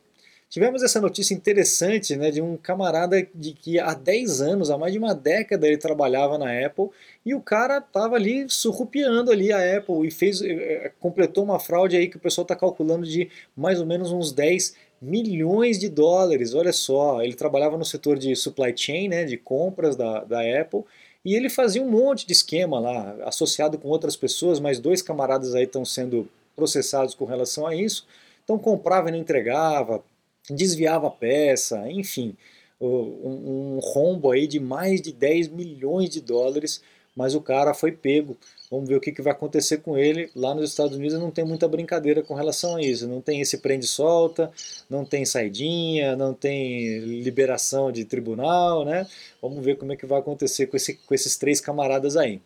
Tivemos 0.55 0.85
essa 0.85 1.01
notícia 1.01 1.35
interessante 1.35 2.15
né, 2.15 2.31
de 2.31 2.41
um 2.41 2.57
camarada 2.57 3.27
de 3.35 3.53
que 3.53 3.81
há 3.81 3.93
10 3.93 4.41
anos, 4.41 4.71
há 4.71 4.79
mais 4.79 4.93
de 4.93 4.99
uma 5.01 5.13
década, 5.13 5.67
ele 5.67 5.77
trabalhava 5.77 6.39
na 6.39 6.47
Apple 6.65 6.91
e 7.27 7.35
o 7.35 7.41
cara 7.41 7.79
estava 7.79 8.15
ali 8.15 8.47
surrupiando 8.49 9.33
ali 9.33 9.51
a 9.51 9.79
Apple 9.79 10.07
e 10.07 10.13
fez, 10.13 10.41
eh, 10.43 10.93
completou 11.01 11.43
uma 11.43 11.59
fraude 11.59 11.97
aí 11.97 12.07
que 12.07 12.19
o 12.19 12.21
pessoal 12.21 12.45
está 12.45 12.55
calculando 12.55 13.05
de 13.05 13.29
mais 13.57 13.81
ou 13.81 13.87
menos 13.87 14.13
uns 14.13 14.31
10 14.31 14.77
milhões 15.05 15.79
de 15.79 15.89
dólares. 15.89 16.55
Olha 16.55 16.73
só, 16.73 17.23
ele 17.23 17.35
trabalhava 17.35 17.77
no 17.77 17.85
setor 17.85 18.19
de 18.19 18.35
supply 18.35 18.77
chain, 18.77 19.09
né, 19.09 19.25
de 19.25 19.37
compras 19.37 19.97
da, 19.97 20.25
da 20.25 20.41
Apple 20.61 20.85
e 21.25 21.35
ele 21.35 21.49
fazia 21.49 21.83
um 21.83 21.91
monte 21.91 22.27
de 22.27 22.33
esquema 22.33 22.79
lá, 22.79 23.17
associado 23.25 23.79
com 23.79 23.89
outras 23.89 24.15
pessoas, 24.15 24.61
mas 24.61 24.79
dois 24.79 25.01
camaradas 25.01 25.55
aí 25.55 25.65
estão 25.65 25.85
sendo 25.85 26.29
processados 26.55 27.15
com 27.15 27.25
relação 27.25 27.67
a 27.67 27.75
isso. 27.75 28.07
Então 28.45 28.59
comprava 28.59 29.09
e 29.09 29.13
não 29.13 29.19
entregava, 29.19 30.05
desviava 30.51 31.07
a 31.07 31.11
peça, 31.11 31.91
enfim, 31.91 32.37
um, 32.79 33.77
um 33.77 33.79
rombo 33.83 34.31
aí 34.31 34.47
de 34.47 34.61
mais 34.61 35.01
de 35.01 35.13
10 35.13 35.49
milhões 35.49 36.11
de 36.11 36.21
dólares, 36.21 36.83
mas 37.17 37.35
o 37.35 37.41
cara 37.41 37.75
foi 37.75 37.93
pego. 37.93 38.37
Vamos 38.71 38.89
ver 38.89 38.97
o 38.97 39.01
que, 39.01 39.13
que 39.13 39.23
vai 39.23 39.33
acontecer 39.33 39.79
com 39.79 39.97
ele. 39.97 40.31
Lá 40.35 40.55
nos 40.55 40.71
Estados 40.71 40.97
Unidos 40.97 41.19
não 41.19 41.31
tem 41.31 41.45
muita 41.45 41.69
brincadeira 41.69 42.23
com 42.23 42.35
relação 42.35 42.77
a 42.77 42.83
isso. 42.83 43.07
Não 43.07 43.21
tem 43.21 43.41
esse 43.41 43.59
prende-solta, 43.59 44.51
não 44.91 45.05
tem 45.05 45.25
saidinha, 45.25 46.17
não 46.17 46.35
tem 46.35 46.99
liberação 46.99 47.93
de 47.93 48.05
tribunal, 48.05 48.85
né? 48.85 49.07
Vamos 49.41 49.65
ver 49.65 49.77
como 49.77 49.93
é 49.93 49.97
que 49.97 50.07
vai 50.07 50.19
acontecer 50.19 50.67
com, 50.67 50.77
esse, 50.77 50.95
com 50.95 51.15
esses 51.15 51.37
três 51.37 51.61
camaradas 51.61 52.17
aí. 52.17 52.41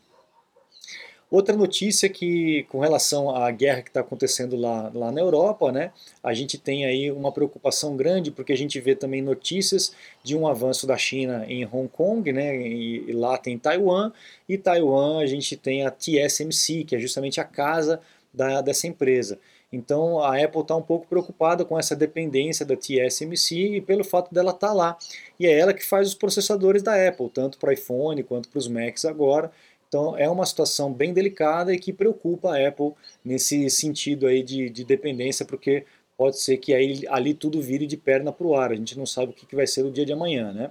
Outra 1.31 1.55
notícia 1.55 2.09
que, 2.09 2.63
com 2.71 2.79
relação 2.79 3.35
à 3.35 3.51
guerra 3.51 3.83
que 3.83 3.91
está 3.91 4.01
acontecendo 4.01 4.57
lá, 4.57 4.91
lá 4.95 5.13
na 5.13 5.21
Europa, 5.21 5.71
né, 5.71 5.93
a 6.23 6.33
gente 6.33 6.57
tem 6.57 6.87
aí 6.87 7.13
uma 7.13 7.31
preocupação 7.31 7.97
grande, 7.97 8.31
porque 8.31 8.53
a 8.53 8.57
gente 8.57 8.81
vê 8.81 8.95
também 8.95 9.21
notícias 9.21 9.93
de 10.25 10.35
um 10.35 10.47
avanço 10.47 10.87
da 10.87 10.97
China 10.97 11.45
em 11.47 11.67
Hong 11.67 11.89
Kong, 11.89 12.33
né, 12.33 12.57
e, 12.57 13.11
e 13.11 13.13
lá 13.13 13.37
tem 13.37 13.59
Taiwan, 13.59 14.11
e 14.49 14.57
Taiwan 14.57 15.21
a 15.21 15.27
gente 15.27 15.55
tem 15.55 15.85
a 15.85 15.91
TSMC, 15.91 16.85
que 16.85 16.97
é 16.97 16.99
justamente 16.99 17.41
a 17.41 17.45
casa 17.45 18.01
da, 18.33 18.63
dessa 18.63 18.87
empresa. 18.87 19.39
Então 19.71 20.23
a 20.23 20.43
Apple 20.43 20.63
está 20.63 20.75
um 20.75 20.83
pouco 20.83 21.07
preocupada 21.07 21.65
com 21.65 21.79
essa 21.79 21.95
dependência 21.95 22.65
da 22.65 22.75
TSMC 22.75 23.77
e 23.77 23.81
pelo 23.81 24.03
fato 24.03 24.33
dela 24.33 24.53
estar 24.53 24.69
tá 24.69 24.73
lá. 24.73 24.99
E 25.39 25.47
é 25.47 25.59
ela 25.59 25.75
que 25.75 25.85
faz 25.85 26.09
os 26.09 26.15
processadores 26.15 26.83
da 26.83 27.09
Apple, 27.09 27.29
tanto 27.29 27.59
para 27.59 27.75
iPhone 27.75 28.23
quanto 28.23 28.49
para 28.49 28.59
os 28.59 28.67
Macs 28.67 29.05
agora. 29.05 29.53
Então 29.89 30.17
é 30.17 30.29
uma 30.29 30.45
situação 30.45 30.93
bem 30.93 31.13
delicada 31.13 31.75
e 31.75 31.79
que 31.79 31.93
preocupa 31.93 32.51
a 32.51 32.69
Apple 32.69 32.93
nesse 33.25 33.69
sentido 33.71 34.27
aí 34.27 34.43
de, 34.43 34.69
de 34.69 34.85
dependência, 34.85 35.47
porque 35.47 35.85
pode 36.17 36.39
ser 36.41 36.59
que 36.59 36.75
aí, 36.75 37.05
ali 37.09 37.33
tudo 37.33 37.63
vire 37.63 37.87
de 37.87 37.97
perna 37.97 38.31
para 38.31 38.47
o 38.47 38.55
ar. 38.55 38.71
A 38.73 38.75
gente 38.75 38.99
não 38.99 39.07
sabe 39.07 39.33
o 39.33 39.35
que, 39.35 39.47
que 39.47 39.57
vai 39.57 39.67
ser 39.67 39.85
o 39.85 39.91
dia 39.91 40.05
de 40.05 40.13
amanhã, 40.13 40.53
né? 40.53 40.71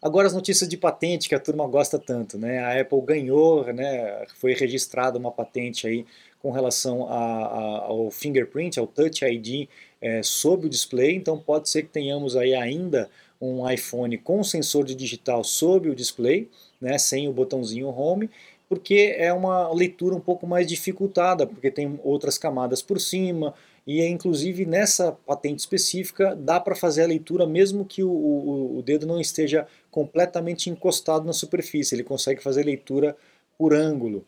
Agora 0.00 0.26
as 0.26 0.34
notícias 0.34 0.68
de 0.68 0.76
patente 0.76 1.28
que 1.28 1.34
a 1.34 1.40
turma 1.40 1.66
gosta 1.66 1.98
tanto, 1.98 2.38
né? 2.38 2.58
A 2.58 2.80
Apple 2.80 3.00
ganhou, 3.00 3.64
né? 3.72 4.26
Foi 4.36 4.52
registrada 4.52 5.18
uma 5.18 5.30
patente 5.30 5.86
aí 5.86 6.04
com 6.40 6.50
relação 6.50 7.08
a, 7.08 7.16
a, 7.16 7.84
ao 7.86 8.10
fingerprint, 8.10 8.78
ao 8.78 8.86
Touch 8.86 9.24
ID 9.24 9.66
é, 10.00 10.22
sob 10.22 10.66
o 10.66 10.68
display. 10.68 11.16
Então 11.16 11.38
pode 11.38 11.70
ser 11.70 11.84
que 11.84 11.88
tenhamos 11.88 12.36
aí 12.36 12.54
ainda 12.54 13.08
um 13.44 13.70
iPhone 13.70 14.16
com 14.18 14.42
sensor 14.42 14.84
de 14.84 14.94
digital 14.94 15.44
sob 15.44 15.88
o 15.88 15.94
display, 15.94 16.48
né, 16.80 16.98
sem 16.98 17.28
o 17.28 17.32
botãozinho 17.32 17.88
Home, 17.88 18.30
porque 18.68 19.14
é 19.16 19.32
uma 19.32 19.72
leitura 19.72 20.14
um 20.14 20.20
pouco 20.20 20.46
mais 20.46 20.66
dificultada, 20.66 21.46
porque 21.46 21.70
tem 21.70 21.98
outras 22.02 22.38
camadas 22.38 22.82
por 22.82 22.98
cima, 22.98 23.54
e 23.86 24.04
inclusive 24.06 24.64
nessa 24.64 25.12
patente 25.12 25.60
específica 25.60 26.34
dá 26.34 26.58
para 26.58 26.74
fazer 26.74 27.02
a 27.02 27.06
leitura 27.06 27.46
mesmo 27.46 27.84
que 27.84 28.02
o, 28.02 28.10
o, 28.10 28.78
o, 28.78 28.82
dedo 28.82 29.06
não 29.06 29.20
esteja 29.20 29.66
completamente 29.90 30.70
encostado 30.70 31.26
na 31.26 31.32
superfície, 31.32 31.94
ele 31.94 32.02
consegue 32.02 32.42
fazer 32.42 32.64
leitura 32.64 33.16
por 33.58 33.74
ângulo. 33.74 34.24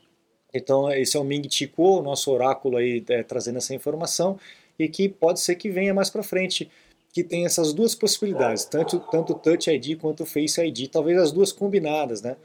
Então 0.53 0.91
esse 0.93 1.17
é 1.17 1.21
o 1.21 1.25
Ming 1.25 1.49
Chi 1.51 1.67
Kuo, 1.67 2.03
nosso 2.03 2.31
oráculo 2.31 2.77
aí 2.77 3.03
é, 3.09 3.23
trazendo 3.23 3.59
essa 3.59 3.75
informação, 3.75 4.39
e 4.79 4.89
que 4.89 5.09
pode 5.09 5.41
ser 5.41 5.55
que 5.55 5.71
venha 5.71 5.95
mais 5.95 6.11
para 6.11 6.23
frente 6.23 6.71
que 7.17 7.25
tem 7.25 7.47
essas 7.47 7.73
duas 7.73 7.95
possibilidades, 7.95 8.67
tanto, 8.67 9.01
tanto 9.11 9.33
Touch 9.33 9.71
ID 9.71 9.99
quanto 9.99 10.27
Face 10.27 10.61
ID, 10.61 10.91
talvez 10.91 11.17
as 11.17 11.33
duas 11.33 11.51
combinadas, 11.51 12.21
né, 12.21 12.37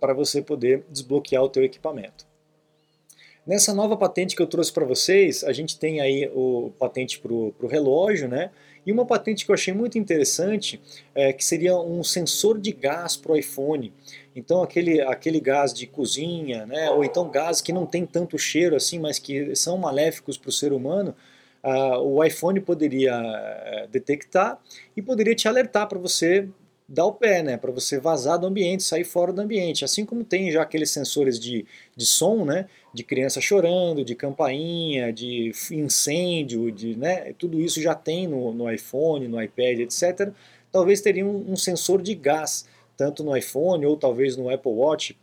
para 0.00 0.12
você 0.12 0.42
poder 0.42 0.84
desbloquear 0.90 1.44
o 1.44 1.48
teu 1.48 1.62
equipamento. 1.62 2.26
Nessa 3.46 3.72
nova 3.72 3.96
patente 3.96 4.34
que 4.34 4.42
eu 4.42 4.48
trouxe 4.48 4.72
para 4.72 4.84
vocês, 4.84 5.44
a 5.44 5.52
gente 5.52 5.78
tem 5.78 6.00
aí 6.00 6.28
o 6.34 6.72
patente 6.76 7.20
para 7.20 7.32
o 7.32 7.68
relógio, 7.68 8.26
né? 8.26 8.50
E 8.84 8.90
uma 8.90 9.06
patente 9.06 9.44
que 9.44 9.50
eu 9.52 9.54
achei 9.54 9.72
muito 9.72 9.96
interessante, 9.96 10.80
é, 11.14 11.32
que 11.32 11.44
seria 11.44 11.76
um 11.76 12.02
sensor 12.02 12.58
de 12.58 12.72
gás 12.72 13.16
para 13.16 13.30
o 13.30 13.36
iPhone. 13.36 13.92
Então 14.34 14.60
aquele, 14.60 15.00
aquele 15.02 15.38
gás 15.38 15.72
de 15.72 15.86
cozinha, 15.86 16.66
né? 16.66 16.90
Ou 16.90 17.04
então 17.04 17.30
gás 17.30 17.60
que 17.60 17.72
não 17.72 17.86
tem 17.86 18.04
tanto 18.04 18.36
cheiro 18.36 18.74
assim, 18.74 18.98
mas 18.98 19.20
que 19.20 19.54
são 19.54 19.78
maléficos 19.78 20.36
para 20.36 20.48
o 20.48 20.52
ser 20.52 20.72
humano, 20.72 21.14
uh, 21.66 21.98
o 21.98 22.22
iPhone 22.22 22.60
poderia 22.60 23.18
uh, 23.18 23.88
detectar 23.88 24.58
e 24.96 25.02
poderia 25.02 25.34
te 25.34 25.48
alertar 25.48 25.88
para 25.88 25.98
você 25.98 26.48
dar 26.88 27.04
o 27.04 27.12
pé, 27.12 27.42
né, 27.42 27.56
para 27.56 27.72
você 27.72 27.98
vazar 27.98 28.38
do 28.38 28.46
ambiente, 28.46 28.84
sair 28.84 29.02
fora 29.02 29.32
do 29.32 29.40
ambiente. 29.40 29.84
Assim 29.84 30.04
como 30.04 30.22
tem 30.22 30.52
já 30.52 30.62
aqueles 30.62 30.90
sensores 30.90 31.38
de, 31.38 31.66
de 31.96 32.06
som, 32.06 32.44
né, 32.44 32.66
de 32.94 33.02
criança 33.02 33.40
chorando, 33.40 34.04
de 34.04 34.14
campainha, 34.14 35.12
de 35.12 35.50
incêndio, 35.72 36.70
de, 36.70 36.96
né, 36.96 37.32
tudo 37.36 37.60
isso 37.60 37.82
já 37.82 37.94
tem 37.94 38.28
no, 38.28 38.52
no 38.52 38.70
iPhone, 38.70 39.26
no 39.26 39.42
iPad, 39.42 39.80
etc. 39.80 40.32
Talvez 40.70 41.00
teria 41.00 41.26
um, 41.26 41.50
um 41.50 41.56
sensor 41.56 42.00
de 42.00 42.14
gás, 42.14 42.68
tanto 42.96 43.24
no 43.24 43.36
iPhone 43.36 43.84
ou 43.84 43.96
talvez 43.96 44.36
no 44.36 44.48
Apple 44.48 44.72
Watch. 44.72 45.18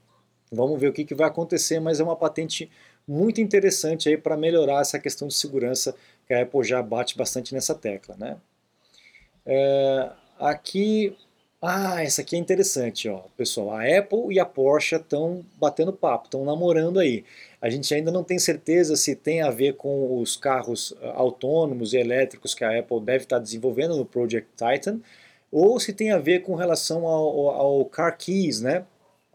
Vamos 0.51 0.79
ver 0.79 0.89
o 0.89 0.93
que, 0.93 1.05
que 1.05 1.15
vai 1.15 1.27
acontecer, 1.27 1.79
mas 1.79 1.99
é 1.99 2.03
uma 2.03 2.15
patente 2.15 2.69
muito 3.07 3.41
interessante 3.41 4.09
aí 4.09 4.17
para 4.17 4.37
melhorar 4.37 4.81
essa 4.81 4.99
questão 4.99 5.27
de 5.27 5.33
segurança 5.33 5.95
que 6.25 6.33
a 6.33 6.41
Apple 6.41 6.63
já 6.63 6.81
bate 6.81 7.17
bastante 7.17 7.53
nessa 7.53 7.75
tecla, 7.75 8.15
né? 8.17 8.37
É, 9.45 10.09
aqui, 10.39 11.17
ah, 11.61 12.01
essa 12.01 12.21
aqui 12.21 12.35
é 12.35 12.39
interessante, 12.39 13.09
ó, 13.09 13.23
pessoal. 13.37 13.71
A 13.71 13.83
Apple 13.83 14.33
e 14.33 14.39
a 14.39 14.45
Porsche 14.45 14.95
estão 14.95 15.45
batendo 15.59 15.91
papo, 15.91 16.25
estão 16.25 16.45
namorando 16.45 16.99
aí. 16.99 17.25
A 17.61 17.69
gente 17.69 17.93
ainda 17.93 18.11
não 18.11 18.23
tem 18.23 18.39
certeza 18.39 18.95
se 18.95 19.15
tem 19.15 19.41
a 19.41 19.49
ver 19.49 19.75
com 19.75 20.19
os 20.19 20.37
carros 20.37 20.95
ah, 21.01 21.13
autônomos 21.15 21.93
e 21.93 21.97
elétricos 21.97 22.53
que 22.55 22.63
a 22.63 22.79
Apple 22.79 23.01
deve 23.01 23.25
estar 23.25 23.39
desenvolvendo 23.39 23.97
no 23.97 24.05
Project 24.05 24.49
Titan, 24.55 24.99
ou 25.51 25.79
se 25.79 25.93
tem 25.93 26.11
a 26.11 26.17
ver 26.17 26.41
com 26.41 26.55
relação 26.55 27.05
ao, 27.05 27.49
ao 27.49 27.85
Car 27.85 28.17
Keys, 28.17 28.61
né? 28.61 28.85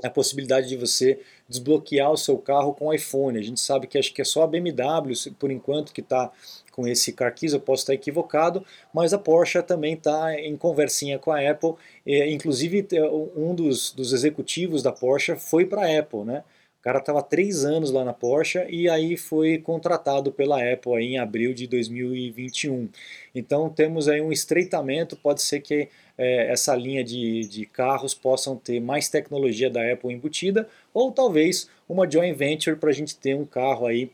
A 0.03 0.11
possibilidade 0.11 0.69
de 0.69 0.77
você 0.77 1.21
desbloquear 1.49 2.11
o 2.11 2.17
seu 2.17 2.37
carro 2.39 2.75
com 2.75 2.93
iPhone. 2.93 3.39
A 3.39 3.43
gente 3.43 3.61
sabe 3.61 3.87
que 3.87 3.99
acho 3.99 4.13
que 4.13 4.21
é 4.21 4.25
só 4.25 4.43
a 4.43 4.47
BMW, 4.47 5.15
por 5.39 5.51
enquanto, 5.51 5.93
que 5.93 6.01
está 6.01 6.31
com 6.73 6.87
esse 6.87 7.13
car 7.13 7.35
keys, 7.35 7.53
eu 7.53 7.61
posso 7.61 7.83
estar 7.83 7.95
equivocado, 7.95 8.65
mas 8.95 9.13
a 9.13 9.19
Porsche 9.19 9.61
também 9.63 9.95
está 9.95 10.39
em 10.39 10.57
conversinha 10.57 11.19
com 11.19 11.33
a 11.33 11.41
Apple, 11.41 11.75
inclusive 12.07 12.87
um 13.35 13.53
dos, 13.53 13.91
dos 13.91 14.13
executivos 14.13 14.81
da 14.81 14.93
Porsche 14.93 15.35
foi 15.35 15.67
para 15.67 15.83
a 15.83 15.99
Apple, 15.99 16.23
né? 16.25 16.45
O 16.79 16.81
cara 16.81 17.01
estava 17.01 17.21
três 17.21 17.65
anos 17.65 17.91
lá 17.91 18.05
na 18.05 18.13
Porsche 18.13 18.65
e 18.71 18.89
aí 18.89 19.17
foi 19.17 19.59
contratado 19.59 20.31
pela 20.31 20.63
Apple 20.73 20.95
aí 20.95 21.05
em 21.07 21.19
abril 21.19 21.53
de 21.53 21.67
2021. 21.67 22.89
Então 23.35 23.69
temos 23.69 24.09
aí 24.09 24.21
um 24.21 24.31
estreitamento, 24.31 25.17
pode 25.17 25.43
ser 25.43 25.61
que 25.61 25.89
é, 26.19 26.51
essa 26.51 26.75
linha 26.75 27.05
de, 27.05 27.47
de 27.47 27.65
carros 27.65 28.13
possam 28.13 28.57
ter 28.57 28.81
mais 28.81 29.09
tecnologia 29.09 29.71
da 29.71 29.93
Apple 29.93 30.13
embutida, 30.13 30.69
ou 30.93 31.13
talvez 31.13 31.71
uma 31.89 32.11
joint 32.11 32.37
venture 32.37 32.77
para 32.77 32.91
a 32.91 32.93
gente 32.93 33.17
ter 33.17 33.35
um 33.35 33.47
carro 33.47 33.87
aí 33.87 34.11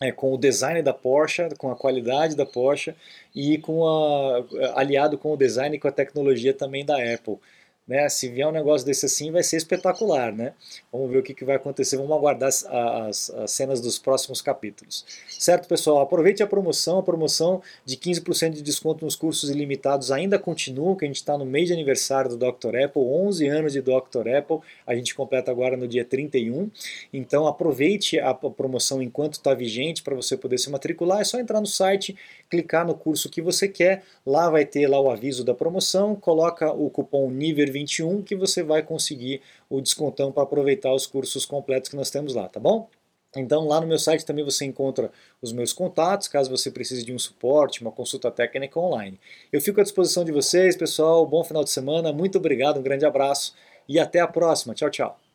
é, 0.00 0.10
com 0.10 0.32
o 0.32 0.38
design 0.38 0.82
da 0.82 0.92
Porsche, 0.92 1.48
com 1.58 1.70
a 1.70 1.76
qualidade 1.76 2.34
da 2.34 2.44
Porsche 2.46 2.94
e 3.34 3.58
com 3.58 3.86
a, 3.86 4.44
aliado 4.74 5.16
com 5.18 5.32
o 5.32 5.36
design 5.36 5.76
e 5.76 5.78
com 5.78 5.86
a 5.86 5.92
tecnologia 5.92 6.52
também 6.52 6.84
da 6.84 6.96
Apple. 6.96 7.38
Né? 7.86 8.08
Se 8.08 8.28
vier 8.28 8.46
um 8.46 8.52
negócio 8.52 8.86
desse 8.86 9.06
assim, 9.06 9.32
vai 9.32 9.42
ser 9.42 9.56
espetacular, 9.56 10.32
né? 10.32 10.52
Vamos 10.92 11.10
ver 11.10 11.18
o 11.18 11.22
que, 11.22 11.34
que 11.34 11.44
vai 11.44 11.56
acontecer, 11.56 11.96
vamos 11.96 12.12
aguardar 12.12 12.48
as, 12.48 12.64
as, 12.64 13.30
as, 13.30 13.50
cenas 13.50 13.80
dos 13.80 13.98
próximos 13.98 14.40
capítulos. 14.40 15.04
Certo, 15.28 15.66
pessoal? 15.66 16.00
Aproveite 16.00 16.44
a 16.44 16.46
promoção, 16.46 16.98
a 16.98 17.02
promoção 17.02 17.60
de 17.84 17.96
15% 17.96 18.50
de 18.50 18.62
desconto 18.62 19.04
nos 19.04 19.16
cursos 19.16 19.50
ilimitados 19.50 20.12
ainda 20.12 20.38
continua, 20.38 20.96
que 20.96 21.04
a 21.04 21.08
gente 21.08 21.16
está 21.16 21.36
no 21.36 21.44
mês 21.44 21.66
de 21.66 21.72
aniversário 21.72 22.30
do 22.30 22.36
Dr. 22.36 22.76
Apple, 22.84 23.02
11 23.02 23.48
anos 23.48 23.72
de 23.72 23.80
Dr. 23.82 24.28
Apple, 24.38 24.58
a 24.86 24.94
gente 24.94 25.12
completa 25.12 25.50
agora 25.50 25.76
no 25.76 25.88
dia 25.88 26.04
31, 26.04 26.70
então 27.12 27.48
aproveite 27.48 28.20
a 28.20 28.32
promoção 28.32 29.02
enquanto 29.02 29.34
está 29.34 29.54
vigente 29.54 30.04
para 30.04 30.14
você 30.14 30.36
poder 30.36 30.58
se 30.58 30.70
matricular, 30.70 31.20
é 31.20 31.24
só 31.24 31.40
entrar 31.40 31.60
no 31.60 31.66
site, 31.66 32.16
clicar 32.48 32.86
no 32.86 32.94
curso 32.94 33.28
que 33.28 33.42
você 33.42 33.66
quer, 33.66 34.04
lá 34.24 34.48
vai 34.48 34.64
ter 34.64 34.86
lá 34.86 35.00
o 35.00 35.10
aviso 35.10 35.44
da 35.44 35.52
promoção, 35.52 36.14
coloca 36.14 36.70
o 36.72 36.88
cupom 36.88 37.28
NIVER21 37.72 38.24
que 38.24 38.36
você 38.36 38.62
vai 38.62 38.82
conseguir 38.82 39.40
o 39.68 39.80
descontão 39.80 40.30
para 40.30 40.42
aproveitar 40.42 40.92
os 40.94 41.06
cursos 41.06 41.46
completos 41.46 41.88
que 41.88 41.96
nós 41.96 42.10
temos 42.10 42.34
lá, 42.34 42.48
tá 42.48 42.60
bom? 42.60 42.88
Então 43.34 43.66
lá 43.66 43.80
no 43.80 43.86
meu 43.86 43.98
site 43.98 44.26
também 44.26 44.44
você 44.44 44.64
encontra 44.64 45.10
os 45.40 45.52
meus 45.52 45.72
contatos, 45.72 46.28
caso 46.28 46.50
você 46.50 46.70
precise 46.70 47.04
de 47.04 47.14
um 47.14 47.18
suporte, 47.18 47.80
uma 47.80 47.90
consulta 47.90 48.30
técnica 48.30 48.78
online. 48.78 49.18
Eu 49.50 49.60
fico 49.60 49.80
à 49.80 49.82
disposição 49.82 50.24
de 50.24 50.32
vocês, 50.32 50.76
pessoal. 50.76 51.26
Bom 51.26 51.42
final 51.42 51.64
de 51.64 51.70
semana, 51.70 52.12
muito 52.12 52.38
obrigado, 52.38 52.78
um 52.78 52.82
grande 52.82 53.06
abraço 53.06 53.54
e 53.88 53.98
até 53.98 54.20
a 54.20 54.28
próxima. 54.28 54.74
Tchau, 54.74 54.90
tchau. 54.90 55.31